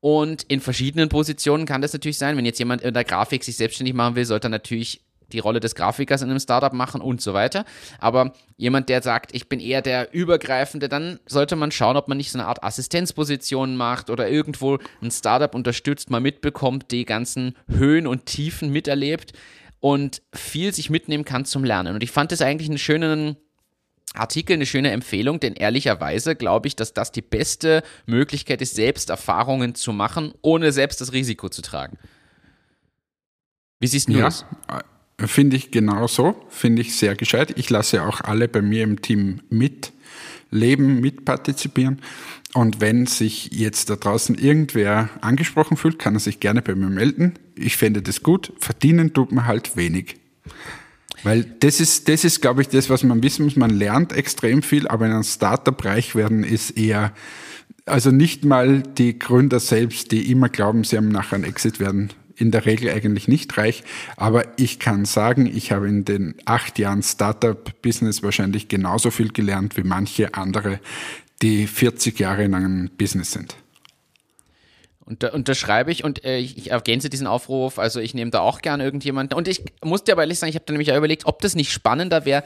[0.01, 2.37] Und in verschiedenen Positionen kann das natürlich sein.
[2.37, 5.59] Wenn jetzt jemand in der Grafik sich selbstständig machen will, sollte er natürlich die Rolle
[5.59, 7.65] des Grafikers in einem Startup machen und so weiter.
[7.99, 12.17] Aber jemand, der sagt, ich bin eher der Übergreifende, dann sollte man schauen, ob man
[12.17, 17.55] nicht so eine Art Assistenzposition macht oder irgendwo ein Startup unterstützt, mal mitbekommt, die ganzen
[17.67, 19.33] Höhen und Tiefen miterlebt
[19.79, 21.95] und viel sich mitnehmen kann zum Lernen.
[21.95, 23.37] Und ich fand das eigentlich einen schönen
[24.15, 29.09] Artikel eine schöne Empfehlung, denn ehrlicherweise glaube ich, dass das die beste Möglichkeit ist, selbst
[29.09, 31.97] Erfahrungen zu machen, ohne selbst das Risiko zu tragen.
[33.79, 34.45] Wie siehst du ja, das?
[34.67, 37.53] Äh, finde ich genauso, finde ich sehr gescheit.
[37.57, 42.01] Ich lasse auch alle bei mir im Team mitleben, mitpartizipieren.
[42.53, 46.89] Und wenn sich jetzt da draußen irgendwer angesprochen fühlt, kann er sich gerne bei mir
[46.89, 47.37] melden.
[47.55, 48.53] Ich fände das gut.
[48.59, 50.15] Verdienen tut man halt wenig.
[51.23, 53.55] Weil das ist, das ist, glaube ich, das, was man wissen muss.
[53.55, 57.13] Man lernt extrem viel, aber in einem Startup reich werden ist eher,
[57.85, 62.11] also nicht mal die Gründer selbst, die immer glauben, sie haben nachher einen Exit werden,
[62.37, 63.83] in der Regel eigentlich nicht reich.
[64.15, 69.75] Aber ich kann sagen, ich habe in den acht Jahren Startup-Business wahrscheinlich genauso viel gelernt
[69.75, 70.79] wie manche andere,
[71.41, 73.55] die 40 Jahre in einem Business sind.
[75.09, 77.79] Und da unterschreibe ich und äh, ich ergänze diesen Aufruf.
[77.79, 79.35] Also ich nehme da auch gerne irgendjemanden.
[79.35, 81.55] Und ich muss dir aber ehrlich sagen, ich habe da nämlich auch überlegt, ob das
[81.55, 82.43] nicht spannender wäre,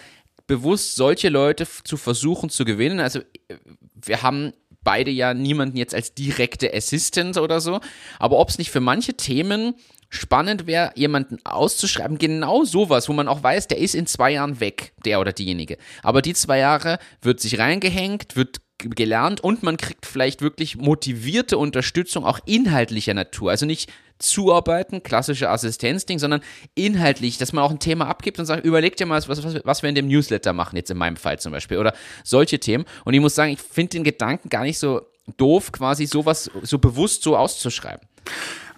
[0.47, 3.01] bewusst solche Leute zu versuchen zu gewinnen.
[3.01, 3.57] Also äh,
[3.95, 4.53] wir haben
[4.83, 7.81] beide ja niemanden jetzt als direkte Assistant oder so.
[8.17, 9.75] Aber ob es nicht für manche Themen
[10.09, 14.59] spannend wäre, jemanden auszuschreiben, genau sowas, wo man auch weiß, der ist in zwei Jahren
[14.59, 15.77] weg, der oder diejenige.
[16.01, 21.57] Aber die zwei Jahre wird sich reingehängt, wird gelernt und man kriegt vielleicht wirklich motivierte
[21.57, 23.51] Unterstützung auch inhaltlicher Natur.
[23.51, 26.41] Also nicht zuarbeiten, klassische Assistenzding, sondern
[26.75, 29.81] inhaltlich, dass man auch ein Thema abgibt und sagt, überleg dir mal, was, was, was
[29.81, 32.85] wir in dem Newsletter machen, jetzt in meinem Fall zum Beispiel, oder solche Themen.
[33.05, 35.01] Und ich muss sagen, ich finde den Gedanken gar nicht so
[35.37, 38.07] doof, quasi sowas so bewusst so auszuschreiben.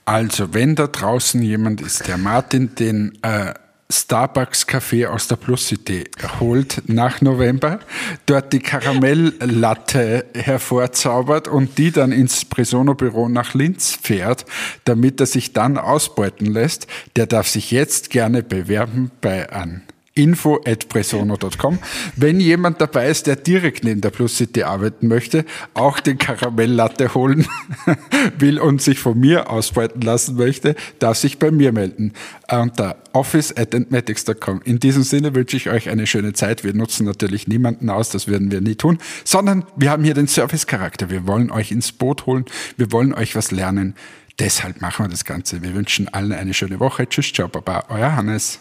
[0.06, 3.54] Also, wenn da draußen jemand ist, der Martin den äh,
[3.92, 6.06] Starbucks-Kaffee aus der Plus City
[6.40, 7.80] holt nach November,
[8.26, 14.46] dort die Karamelllatte hervorzaubert und die dann ins Presono-Büro nach Linz fährt,
[14.86, 19.84] damit er sich dann ausbeuten lässt, der darf sich jetzt gerne bewerben bei an
[20.16, 21.78] info.presono.com.
[22.16, 27.14] Wenn jemand dabei ist, der direkt neben der Plus City arbeiten möchte, auch den Karamelllatte
[27.14, 27.48] holen
[28.40, 32.14] will und sich von mir ausbeuten lassen möchte, darf sich bei mir melden.
[32.50, 34.62] Unter office.entmatics.com.
[34.64, 36.64] In diesem Sinne wünsche ich euch eine schöne Zeit.
[36.64, 40.30] Wir nutzen natürlich niemanden aus, das werden wir nie tun, sondern wir haben hier den
[40.30, 41.10] Service-Charakter.
[41.10, 42.46] Wir wollen euch ins Boot holen.
[42.78, 43.96] Wir wollen euch was lernen.
[44.40, 45.62] Deshalb machen wir das Ganze.
[45.62, 47.08] Wir wünschen allen eine schöne Woche.
[47.08, 47.86] Tschüss, ciao, baba.
[47.90, 48.60] Euer Hannes.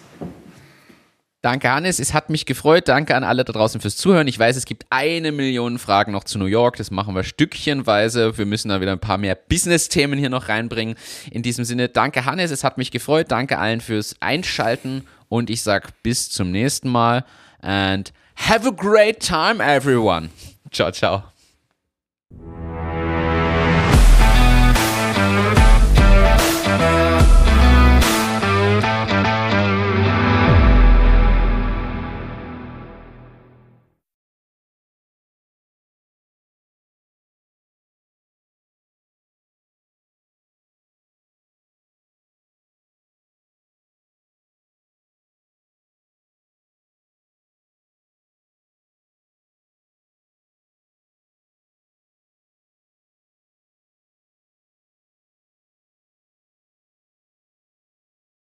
[1.44, 1.98] Danke, Hannes.
[1.98, 2.88] Es hat mich gefreut.
[2.88, 4.26] Danke an alle da draußen fürs Zuhören.
[4.28, 6.78] Ich weiß, es gibt eine Million Fragen noch zu New York.
[6.78, 8.38] Das machen wir stückchenweise.
[8.38, 10.94] Wir müssen da wieder ein paar mehr Business-Themen hier noch reinbringen.
[11.30, 12.50] In diesem Sinne, danke, Hannes.
[12.50, 13.26] Es hat mich gefreut.
[13.30, 15.06] Danke allen fürs Einschalten.
[15.28, 17.26] Und ich sag bis zum nächsten Mal.
[17.60, 20.30] And have a great time, everyone.
[20.72, 21.24] Ciao, ciao.